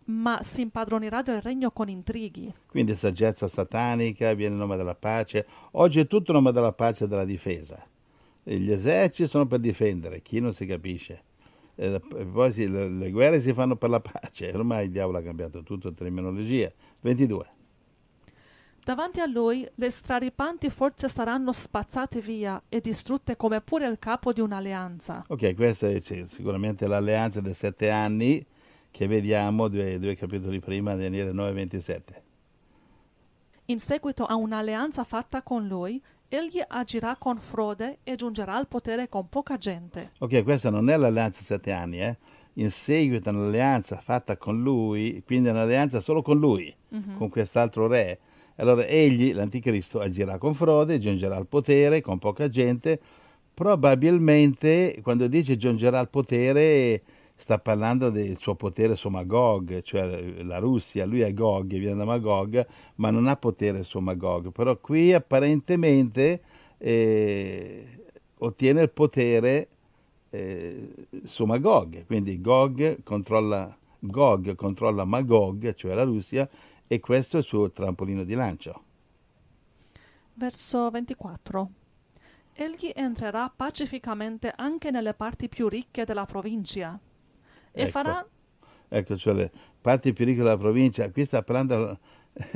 ma 0.06 0.40
si 0.42 0.62
impadronirà 0.62 1.22
del 1.22 1.42
regno 1.42 1.72
con 1.72 1.90
intrighi. 1.90 2.54
Quindi 2.68 2.96
saggezza 2.96 3.48
satanica, 3.48 4.34
viene 4.34 4.54
il 4.54 4.60
nome 4.60 4.78
della 4.78 4.96
pace. 4.96 5.46
Oggi 5.72 6.00
è 6.00 6.08
tutto 6.08 6.32
il 6.32 6.38
nome 6.38 6.52
della 6.52 6.74
pace 6.74 7.06
e 7.06 7.08
della 7.08 7.26
difesa. 7.26 7.84
Gli 8.44 8.72
eserciti 8.72 9.28
sono 9.28 9.48
per 9.48 9.60
difendere, 9.60 10.22
chi 10.22 10.40
non 10.40 10.54
si 10.54 10.66
capisce. 10.66 11.24
E 11.76 12.00
poi 12.32 12.54
sì, 12.54 12.70
le, 12.70 12.88
le, 12.88 13.12
guerre 13.12 13.40
si 13.42 13.52
fanno 13.54 13.76
per 13.76 13.90
la 13.90 14.00
pace, 14.00 14.52
ormai 14.54 14.86
il 14.86 14.92
diavolo 14.92 15.18
ha 15.18 15.22
cambiato 15.22 15.64
tutto 15.64 15.90
in 15.90 15.96
terminologia. 15.96 16.72
22. 17.02 17.50
Davanti 18.86 19.20
a 19.20 19.26
lui 19.26 19.68
le 19.74 19.90
straripanti 19.90 20.70
forze 20.70 21.10
saranno 21.10 21.52
spazzate 21.52 22.22
via 22.22 22.62
e 22.70 22.82
distrutte 22.82 23.36
come 23.36 23.60
pure 23.60 23.88
il 23.88 23.98
capo 23.98 24.32
di 24.32 24.42
un'alleanza. 24.42 25.26
Ok, 25.28 25.56
questa 25.56 25.90
è 25.90 26.00
sicuramente 26.00 26.86
l'alleanza 26.86 27.42
dei 27.42 27.56
sette 27.56 27.90
anni 27.90 28.46
che 28.96 29.08
vediamo 29.08 29.68
due, 29.68 30.00
due 30.00 30.16
capitoli 30.16 30.62
prima, 30.62 30.96
Daniele 30.96 31.34
9:27. 31.34 32.22
In 33.66 33.80
seguito 33.80 34.24
a 34.24 34.36
un'alleanza 34.36 35.04
fatta 35.04 35.42
con 35.42 35.68
lui, 35.68 36.02
egli 36.30 36.64
agirà 36.66 37.18
con 37.18 37.38
frode 37.38 37.98
e 38.04 38.16
giungerà 38.16 38.56
al 38.56 38.70
potere 38.70 39.10
con 39.10 39.28
poca 39.28 39.58
gente. 39.58 40.12
Ok, 40.20 40.44
questa 40.44 40.70
non 40.70 40.90
è 40.90 40.96
l'alleanza 40.96 41.42
sette 41.44 41.74
anni, 41.74 42.00
eh? 42.00 42.18
In 42.54 42.72
seguito 42.72 43.28
a 43.28 43.34
un'alleanza 43.34 44.00
fatta 44.00 44.38
con 44.38 44.62
lui, 44.62 45.22
quindi 45.26 45.50
un'alleanza 45.50 46.00
solo 46.00 46.22
con 46.22 46.40
lui, 46.40 46.74
mm-hmm. 46.96 47.18
con 47.18 47.28
quest'altro 47.28 47.88
re. 47.88 48.20
Allora 48.56 48.86
egli, 48.86 49.34
l'anticristo, 49.34 50.00
agirà 50.00 50.38
con 50.38 50.54
frode, 50.54 51.00
giungerà 51.00 51.36
al 51.36 51.48
potere 51.48 52.00
con 52.00 52.18
poca 52.18 52.48
gente. 52.48 52.98
Probabilmente, 53.54 55.00
quando 55.02 55.28
dice 55.28 55.58
giungerà 55.58 56.00
al 56.00 56.10
potere, 56.10 57.02
sta 57.36 57.60
parlando 57.60 58.10
del 58.10 58.38
suo 58.38 58.56
potere 58.56 58.96
su 58.96 59.10
Magog, 59.10 59.82
cioè 59.82 60.44
la 60.44 60.58
Russia, 60.58 61.06
lui 61.06 61.20
è 61.20 61.34
Gog, 61.34 61.68
viene 61.78 61.96
da 61.96 62.06
Magog, 62.06 62.66
ma 62.96 63.12
non 63.12 63.28
ha 63.28 63.36
potere 63.36 63.84
su 63.84 64.00
Magog, 64.00 64.52
però 64.52 64.78
qui 64.80 65.14
apparentemente 65.14 66.42
eh, 66.78 68.08
ottiene 68.38 68.82
il 68.84 68.90
potere 68.90 69.68
eh, 70.30 70.94
su 71.24 71.44
Magog, 71.46 72.06
quindi 72.06 72.40
Gog 72.40 73.04
controlla, 73.04 73.78
Gog 74.00 74.56
controlla 74.56 75.04
Magog, 75.04 75.74
cioè 75.74 75.94
la 75.94 76.04
Russia, 76.04 76.48
e 76.88 77.00
questo 77.00 77.36
è 77.36 77.40
il 77.42 77.46
suo 77.46 77.70
trampolino 77.72 78.24
di 78.24 78.34
lancio. 78.34 78.84
Verso 80.34 80.90
24. 80.90 81.70
Egli 82.54 82.92
entrerà 82.94 83.52
pacificamente 83.54 84.54
anche 84.56 84.90
nelle 84.90 85.14
parti 85.14 85.50
più 85.50 85.68
ricche 85.68 86.06
della 86.06 86.26
provincia 86.26 86.98
e 87.76 87.82
Ecco. 87.84 87.92
farà 87.92 88.26
Ecco, 88.88 89.18
cioè 89.18 89.34
le 89.34 89.52
parti 89.82 90.14
più 90.14 90.26
ricche 90.26 90.42
della 90.42 90.58
provincia, 90.58 91.10
qui 91.12 91.26
sta 91.26 91.42
parlando 91.44 91.76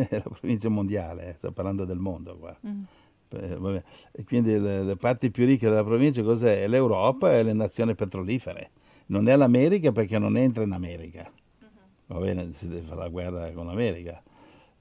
la 0.10 0.22
provincia 0.22 0.70
mondiale, 0.70 1.30
eh, 1.30 1.34
sta 1.34 1.52
parlando 1.52 1.86
del 1.86 2.00
mondo 2.00 2.38
qua. 2.38 2.58
Mm. 2.66 2.84
Eh. 3.32 3.84
E 4.12 4.24
quindi 4.24 4.58
le, 4.58 4.84
le 4.84 4.96
parti 4.96 5.30
più 5.30 5.46
ricche 5.46 5.68
della 5.70 5.84
provincia 5.84 6.24
cos'è? 6.24 6.64
È 6.64 6.68
l'Europa 6.68 7.34
e 7.34 7.44
le 7.44 7.54
nazioni 7.54 7.94
petrolifere. 7.94 8.72
Non 9.08 9.28
è 9.28 9.36
l'America 9.36 9.92
perché 9.92 10.18
non 10.18 10.38
entra 10.38 10.64
in 10.64 10.72
America. 10.72 11.32
Va 12.08 12.20
bene, 12.20 12.52
si 12.54 12.68
deve 12.68 12.88
fare 12.88 13.02
la 13.02 13.08
guerra 13.10 13.52
con 13.52 13.68
l'America. 13.68 14.22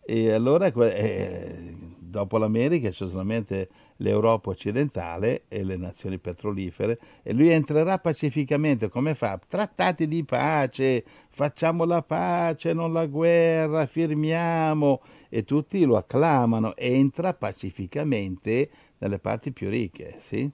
E 0.00 0.32
allora 0.32 0.66
eh, 0.66 1.76
dopo 1.98 2.38
l'America 2.38 2.88
c'è 2.88 3.08
solamente 3.08 3.68
l'Europa 3.98 4.50
occidentale 4.50 5.44
e 5.48 5.64
le 5.64 5.76
nazioni 5.76 6.18
petrolifere 6.18 6.98
e 7.22 7.32
lui 7.32 7.48
entrerà 7.50 7.98
pacificamente, 7.98 8.88
come 8.88 9.14
fa? 9.14 9.38
Trattati 9.46 10.06
di 10.08 10.24
pace, 10.24 11.04
facciamo 11.30 11.84
la 11.84 12.02
pace, 12.02 12.72
non 12.72 12.92
la 12.92 13.06
guerra, 13.06 13.86
firmiamo 13.86 15.00
e 15.28 15.44
tutti 15.44 15.84
lo 15.84 15.96
acclamano, 15.96 16.76
entra 16.76 17.34
pacificamente 17.34 18.70
nelle 18.98 19.18
parti 19.18 19.52
più 19.52 19.68
ricche, 19.68 20.16
sì? 20.18 20.50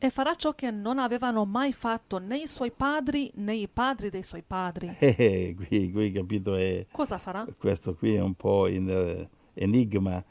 e 0.00 0.10
farà 0.10 0.36
ciò 0.36 0.54
che 0.54 0.70
non 0.70 0.98
avevano 0.98 1.44
mai 1.44 1.72
fatto 1.72 2.18
né 2.18 2.38
i 2.38 2.46
suoi 2.46 2.70
padri 2.70 3.30
né 3.34 3.54
i 3.54 3.68
padri 3.68 4.10
dei 4.10 4.22
suoi 4.22 4.42
padri. 4.46 4.94
Eh, 4.98 5.14
eh, 5.18 5.54
qui, 5.56 5.90
qui 5.90 6.12
capito 6.12 6.54
è... 6.54 6.86
Cosa 6.90 7.18
farà? 7.18 7.44
questo 7.58 7.94
qui 7.94 8.14
è 8.14 8.20
un 8.20 8.34
po' 8.34 8.68
in 8.68 8.88
eh, 8.88 9.28
enigma, 9.54 10.24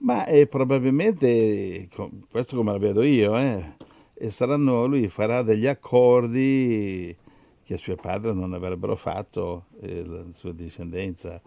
ma 0.00 0.24
è 0.24 0.46
probabilmente, 0.46 1.88
questo 2.30 2.56
come 2.56 2.72
la 2.72 2.78
vedo 2.78 3.02
io, 3.02 3.36
eh, 3.36 3.72
e 4.14 4.30
saranno, 4.30 4.86
lui 4.86 5.08
farà 5.08 5.42
degli 5.42 5.66
accordi 5.66 7.16
che 7.62 7.76
suo 7.76 7.94
padre 7.94 8.32
non 8.32 8.52
avrebbero 8.52 8.96
fatto, 8.96 9.66
eh, 9.80 10.04
la 10.04 10.24
sua 10.32 10.52
discendenza, 10.52 11.40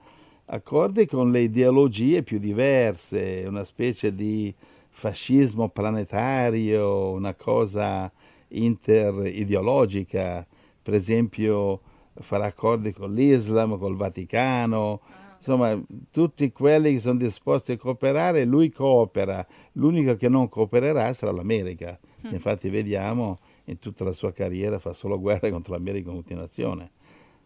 accordi 0.46 1.06
con 1.06 1.32
le 1.32 1.42
ideologie 1.42 2.24
più 2.24 2.39
diverse, 2.39 3.44
una 3.48 3.63
specie 3.63 4.13
di 4.13 4.54
fascismo 4.89 5.70
planetario, 5.70 7.10
una 7.10 7.34
cosa 7.34 8.12
interideologica, 8.50 10.46
per 10.82 10.94
esempio 10.94 11.82
farà 12.20 12.46
accordi 12.46 12.94
con 12.94 13.12
l'Islam, 13.12 13.78
col 13.78 13.96
Vaticano, 13.96 15.02
insomma 15.43 15.77
tutti 16.10 16.53
quelli 16.53 16.93
che 16.93 16.99
sono 17.01 17.17
disposti 17.17 17.73
a 17.73 17.77
cooperare, 17.77 18.45
lui 18.45 18.71
coopera, 18.71 19.45
l'unico 19.73 20.15
che 20.15 20.29
non 20.29 20.47
coopererà 20.47 21.12
sarà 21.12 21.34
l'America, 21.34 21.99
che 22.21 22.34
infatti 22.34 22.69
vediamo 22.69 23.39
in 23.65 23.77
tutta 23.77 24.06
la 24.06 24.13
sua 24.13 24.32
carriera 24.32 24.79
fa 24.79 24.93
solo 24.93 25.19
guerre 25.19 25.51
contro 25.51 25.73
l'America 25.73 26.10
in 26.10 26.15
continuazione. 26.15 26.91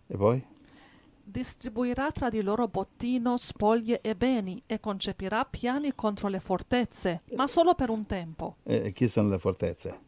E 0.05 0.15
poi? 0.15 0.43
Distribuirà 1.23 2.12
tra 2.12 2.29
di 2.29 2.41
loro 2.41 2.67
bottino, 2.67 3.36
spoglie 3.36 3.99
e 4.01 4.15
beni 4.15 4.62
e 4.67 4.79
concepirà 4.79 5.43
piani 5.43 5.93
contro 5.93 6.27
le 6.29 6.39
fortezze, 6.39 7.23
ma 7.36 7.47
solo 7.47 7.73
per 7.73 7.89
un 7.89 8.05
tempo. 8.05 8.57
Eh, 8.63 8.93
chi 8.93 9.10
sono 9.10 9.29
le 9.29 9.39
fortezze? 9.39 9.99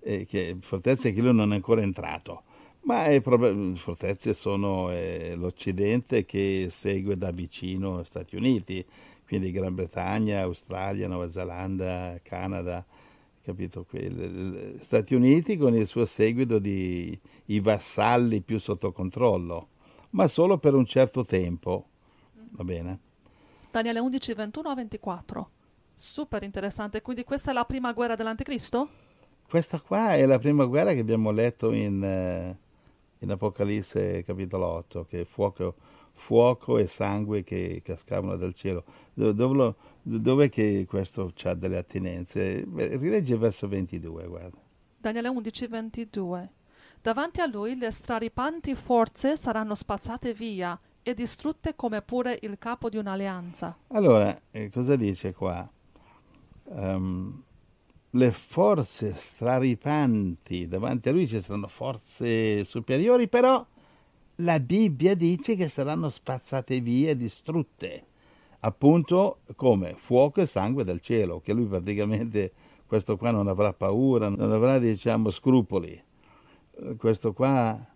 Eh, 0.00 0.26
che, 0.26 0.56
fortezze 0.60 1.12
che 1.12 1.20
lui 1.22 1.34
non 1.34 1.52
è 1.52 1.54
ancora 1.54 1.82
entrato. 1.82 2.42
Ma 2.88 3.04
è 3.04 3.20
prob- 3.20 3.74
fortezze 3.74 4.32
sono 4.32 4.90
eh, 4.90 5.34
l'Occidente 5.36 6.24
che 6.24 6.68
segue 6.70 7.18
da 7.18 7.30
vicino 7.32 8.00
gli 8.00 8.04
Stati 8.06 8.34
Uniti, 8.34 8.82
quindi 9.26 9.50
Gran 9.50 9.74
Bretagna, 9.74 10.40
Australia, 10.40 11.06
Nuova 11.06 11.28
Zelanda, 11.28 12.18
Canada, 12.22 12.82
capito? 13.42 13.84
Le- 13.90 14.08
le- 14.08 14.76
Stati 14.80 15.14
Uniti 15.14 15.58
con 15.58 15.74
il 15.74 15.86
suo 15.86 16.06
seguito 16.06 16.58
di 16.58 17.16
i 17.46 17.60
vassalli 17.60 18.40
più 18.40 18.58
sotto 18.58 18.90
controllo, 18.90 19.68
ma 20.10 20.26
solo 20.26 20.56
per 20.56 20.72
un 20.72 20.86
certo 20.86 21.26
tempo. 21.26 21.88
Va 22.52 22.64
bene? 22.64 23.00
Daniele 23.70 23.98
11, 23.98 24.32
21 24.32 24.70
a 24.70 24.74
24. 24.74 25.50
Super 25.92 26.42
interessante, 26.42 27.02
quindi 27.02 27.24
questa 27.24 27.50
è 27.50 27.54
la 27.54 27.66
prima 27.66 27.92
guerra 27.92 28.14
dell'Anticristo? 28.14 28.88
Questa 29.46 29.78
qua 29.78 30.14
è 30.14 30.24
la 30.24 30.38
prima 30.38 30.64
guerra 30.64 30.94
che 30.94 31.00
abbiamo 31.00 31.30
letto 31.30 31.72
in, 31.72 32.02
eh, 32.02 32.66
in 33.20 33.30
Apocalisse 33.30 34.22
capitolo 34.24 34.66
8, 34.66 35.04
che 35.06 35.24
fuoco, 35.24 35.74
fuoco 36.12 36.78
e 36.78 36.86
sangue 36.86 37.42
che 37.44 37.80
cascavano 37.84 38.36
dal 38.36 38.54
cielo. 38.54 38.84
Do- 39.14 39.32
Dove, 39.32 39.54
lo- 39.56 39.76
dov'è 40.02 40.48
che 40.48 40.86
questo 40.88 41.32
ha 41.44 41.54
delle 41.54 41.76
attinenze? 41.78 42.64
Beh, 42.66 42.96
Rileggi 42.96 43.32
il 43.32 43.38
verso 43.38 43.68
22, 43.68 44.26
guarda. 44.26 44.58
Daniele 45.00 45.28
11, 45.28 45.66
22. 45.66 46.50
Davanti 47.00 47.40
a 47.40 47.46
lui 47.46 47.76
le 47.76 47.90
straripanti 47.90 48.74
forze 48.74 49.36
saranno 49.36 49.74
spazzate 49.74 50.32
via 50.34 50.78
e 51.02 51.14
distrutte 51.14 51.74
come 51.76 52.02
pure 52.02 52.38
il 52.42 52.58
capo 52.58 52.88
di 52.88 52.96
un'alleanza. 52.96 53.76
Allora, 53.88 54.38
eh, 54.50 54.68
cosa 54.70 54.96
dice 54.96 55.32
qua? 55.32 55.66
Ehm, 56.70 57.42
le 58.10 58.32
forze 58.32 59.14
straripanti 59.14 60.66
davanti 60.66 61.08
a 61.08 61.12
lui 61.12 61.28
ci 61.28 61.40
saranno 61.40 61.68
forze 61.68 62.64
superiori, 62.64 63.28
però 63.28 63.64
la 64.36 64.60
Bibbia 64.60 65.14
dice 65.14 65.56
che 65.56 65.68
saranno 65.68 66.08
spazzate 66.08 66.80
via 66.80 67.10
e 67.10 67.16
distrutte. 67.16 68.04
Appunto 68.60 69.40
come 69.54 69.94
fuoco 69.96 70.40
e 70.40 70.46
sangue 70.46 70.84
dal 70.84 71.00
cielo, 71.00 71.40
che 71.40 71.52
lui 71.52 71.66
praticamente 71.66 72.52
questo 72.86 73.16
qua 73.16 73.30
non 73.30 73.46
avrà 73.46 73.72
paura, 73.72 74.28
non 74.28 74.50
avrà 74.50 74.78
diciamo 74.78 75.30
scrupoli. 75.30 76.02
Questo 76.96 77.32
qua 77.32 77.86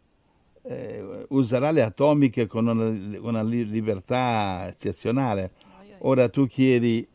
eh, 0.63 1.27
userà 1.29 1.71
le 1.71 1.83
atomiche 1.83 2.47
con 2.47 2.67
una, 2.67 3.19
una 3.21 3.43
li- 3.43 3.69
libertà 3.69 4.69
eccezionale. 4.69 5.53
Ora 6.01 6.29
tu 6.29 6.47
chiedi, 6.47 7.07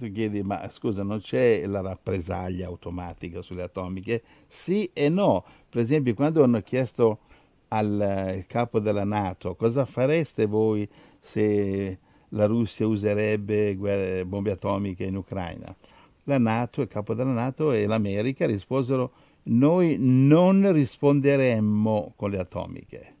tu 0.00 0.12
chiedi, 0.12 0.42
ma 0.42 0.68
scusa, 0.68 1.02
non 1.02 1.20
c'è 1.20 1.64
la 1.66 1.80
rappresaglia 1.80 2.66
automatica 2.66 3.42
sulle 3.42 3.62
atomiche? 3.62 4.22
Sì 4.46 4.90
e 4.92 5.08
no. 5.08 5.44
Per 5.68 5.80
esempio, 5.80 6.14
quando 6.14 6.42
hanno 6.42 6.60
chiesto 6.62 7.20
al 7.68 8.44
capo 8.48 8.80
della 8.80 9.04
Nato 9.04 9.54
cosa 9.54 9.84
fareste 9.84 10.46
voi 10.46 10.88
se 11.20 11.98
la 12.30 12.46
Russia 12.46 12.86
userebbe 12.86 13.76
guerre- 13.76 14.24
bombe 14.24 14.50
atomiche 14.50 15.04
in 15.04 15.16
Ucraina, 15.16 15.74
la 16.24 16.38
Nato, 16.38 16.80
il 16.80 16.88
capo 16.88 17.14
della 17.14 17.32
Nato 17.32 17.72
e 17.72 17.86
l'America 17.86 18.46
risposero 18.46 19.12
noi 19.44 19.96
non 19.98 20.70
risponderemmo 20.72 22.12
con 22.16 22.30
le 22.30 22.38
atomiche 22.38 23.14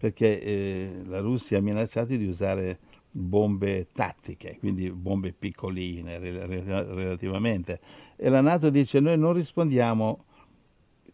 perché 0.00 0.40
eh, 0.40 1.02
la 1.06 1.20
Russia 1.20 1.58
ha 1.58 1.60
minacciato 1.60 2.16
di 2.16 2.26
usare 2.26 2.78
bombe 3.10 3.88
tattiche, 3.92 4.56
quindi 4.58 4.90
bombe 4.90 5.32
piccoline 5.32 6.18
rel- 6.18 6.46
rel- 6.46 6.84
relativamente. 6.84 7.80
E 8.16 8.28
la 8.28 8.40
Nato 8.40 8.70
dice 8.70 9.00
noi 9.00 9.18
non 9.18 9.32
rispondiamo 9.32 10.24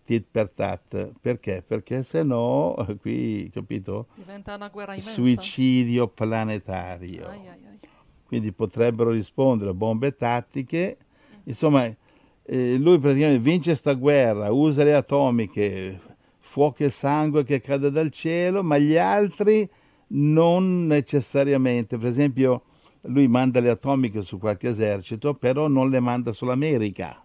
tit 0.04 0.24
per 0.30 0.50
tat, 0.50 1.12
perché? 1.20 1.62
Perché 1.66 2.02
se 2.02 2.22
no, 2.22 2.74
qui, 3.00 3.50
capito? 3.52 4.06
Diventa 4.14 4.54
una 4.54 4.68
guerra 4.68 4.92
immensa. 4.92 5.12
Suicidio 5.12 6.08
planetario. 6.08 7.26
Ai, 7.26 7.48
ai, 7.48 7.66
ai. 7.66 7.78
Quindi 8.24 8.52
potrebbero 8.52 9.10
rispondere 9.10 9.72
bombe 9.72 10.14
tattiche. 10.14 10.96
Insomma, 11.44 11.84
eh, 11.84 12.76
lui 12.76 12.98
praticamente 12.98 13.40
vince 13.40 13.74
sta 13.74 13.94
guerra, 13.94 14.50
usa 14.52 14.84
le 14.84 14.94
atomiche, 14.94 16.00
fuoco 16.38 16.84
e 16.84 16.90
sangue 16.90 17.44
che 17.44 17.60
cade 17.60 17.90
dal 17.90 18.10
cielo, 18.10 18.62
ma 18.62 18.78
gli 18.78 18.96
altri 18.96 19.68
non 20.08 20.86
necessariamente. 20.86 21.98
Per 21.98 22.08
esempio, 22.08 22.62
lui 23.02 23.28
manda 23.28 23.60
le 23.60 23.70
atomiche 23.70 24.22
su 24.22 24.38
qualche 24.38 24.68
esercito, 24.68 25.34
però 25.34 25.68
non 25.68 25.90
le 25.90 26.00
manda 26.00 26.32
sull'America. 26.32 27.22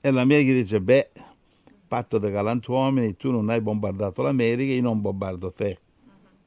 E 0.00 0.10
l'America 0.10 0.52
dice, 0.52 0.80
beh, 0.80 1.10
patto 1.86 2.18
da 2.18 2.28
galantuomini, 2.28 3.16
tu 3.16 3.30
non 3.30 3.48
hai 3.50 3.60
bombardato 3.60 4.22
l'America, 4.22 4.72
io 4.72 4.82
non 4.82 5.00
bombardo 5.00 5.52
te, 5.52 5.78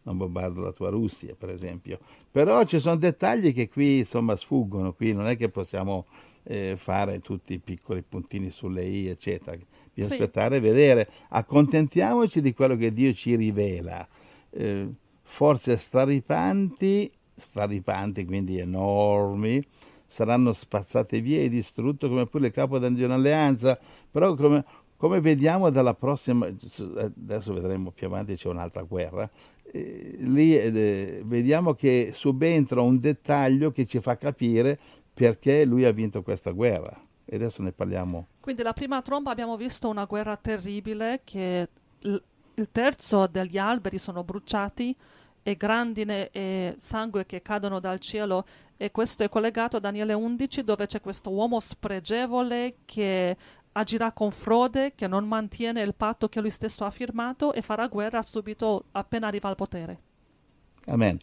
non 0.04 0.17
bombardo 0.17 0.62
la 0.62 0.71
tua 0.71 0.89
Russia, 0.89 1.36
per 1.38 1.49
esempio. 1.49 1.99
Però 2.32 2.63
ci 2.65 2.80
sono 2.80 2.97
dettagli 2.97 3.54
che 3.54 3.69
qui, 3.69 3.99
insomma, 3.99 4.36
sfuggono, 4.36 4.93
qui 4.93 5.13
non 5.13 5.28
è 5.28 5.38
che 5.38 5.49
possiamo 5.49 6.06
eh, 6.43 6.75
fare 6.78 7.21
tutti 7.21 7.54
i 7.54 7.60
piccoli 7.60 8.04
puntini 8.08 8.49
sulle 8.49 8.84
i, 8.84 9.08
eccetera. 9.08 9.56
Bisogna 9.93 10.15
Sì. 10.15 10.21
aspettare 10.21 10.58
e 10.58 10.60
vedere. 10.60 11.10
Accontentiamoci 11.30 12.41
di 12.41 12.54
quello 12.54 12.75
che 12.75 12.91
Dio 12.91 13.13
ci 13.13 13.36
rivela. 13.36 14.06
Eh, 14.49 14.88
forze 15.25 15.75
straripanti, 15.75 17.11
straripanti 17.33 18.23
quindi 18.25 18.59
enormi, 18.59 19.61
saranno 20.05 20.53
spazzate 20.53 21.19
via 21.19 21.41
e 21.41 21.49
distrutte 21.49 22.07
come 22.07 22.27
pure 22.27 22.47
il 22.47 22.53
capo 22.53 22.79
di 22.79 23.03
un'alleanza. 23.03 23.77
Però 24.09 24.35
come, 24.35 24.63
come 24.95 25.19
vediamo 25.19 25.69
dalla 25.71 25.95
prossima, 25.95 26.47
adesso 26.47 27.53
vedremo 27.53 27.91
più 27.91 28.07
avanti 28.07 28.35
c'è 28.35 28.47
un'altra 28.47 28.83
guerra, 28.83 29.29
eh, 29.63 30.15
lì 30.19 30.55
eh, 30.55 31.21
vediamo 31.25 31.73
che 31.73 32.11
subentra 32.13 32.81
un 32.81 32.99
dettaglio 32.99 33.71
che 33.71 33.85
ci 33.85 33.99
fa 33.99 34.15
capire 34.15 34.79
perché 35.13 35.65
lui 35.65 35.83
ha 35.85 35.91
vinto 35.91 36.21
questa 36.21 36.51
guerra. 36.51 36.97
E 37.27 37.35
adesso 37.35 37.63
ne 37.63 37.71
parliamo. 37.71 38.27
Quindi 38.39 38.61
la 38.61 38.73
prima 38.73 39.01
tromba 39.01 39.31
abbiamo 39.31 39.57
visto 39.57 39.89
una 39.89 40.05
guerra 40.05 40.38
terribile 40.38 41.21
che 41.23 41.67
il 42.55 42.69
terzo 42.71 43.27
degli 43.27 43.57
alberi 43.57 43.97
sono 43.97 44.23
bruciati 44.23 44.95
e 45.43 45.55
grandine 45.55 46.29
e 46.31 46.73
sangue 46.77 47.25
che 47.25 47.41
cadono 47.41 47.79
dal 47.79 47.99
cielo 47.99 48.45
e 48.77 48.91
questo 48.91 49.23
è 49.23 49.29
collegato 49.29 49.77
a 49.77 49.79
Daniele 49.79 50.13
11 50.13 50.63
dove 50.63 50.85
c'è 50.87 51.01
questo 51.01 51.29
uomo 51.29 51.59
spregevole 51.59 52.77
che 52.85 53.37
agirà 53.73 54.11
con 54.11 54.31
frode, 54.31 54.93
che 54.95 55.07
non 55.07 55.27
mantiene 55.27 55.81
il 55.81 55.95
patto 55.95 56.29
che 56.29 56.39
lui 56.39 56.49
stesso 56.49 56.85
ha 56.85 56.91
firmato 56.91 57.53
e 57.53 57.61
farà 57.61 57.87
guerra 57.87 58.21
subito 58.21 58.85
appena 58.91 59.27
arriva 59.27 59.49
al 59.49 59.55
potere. 59.55 59.99
Amen. 60.87 61.19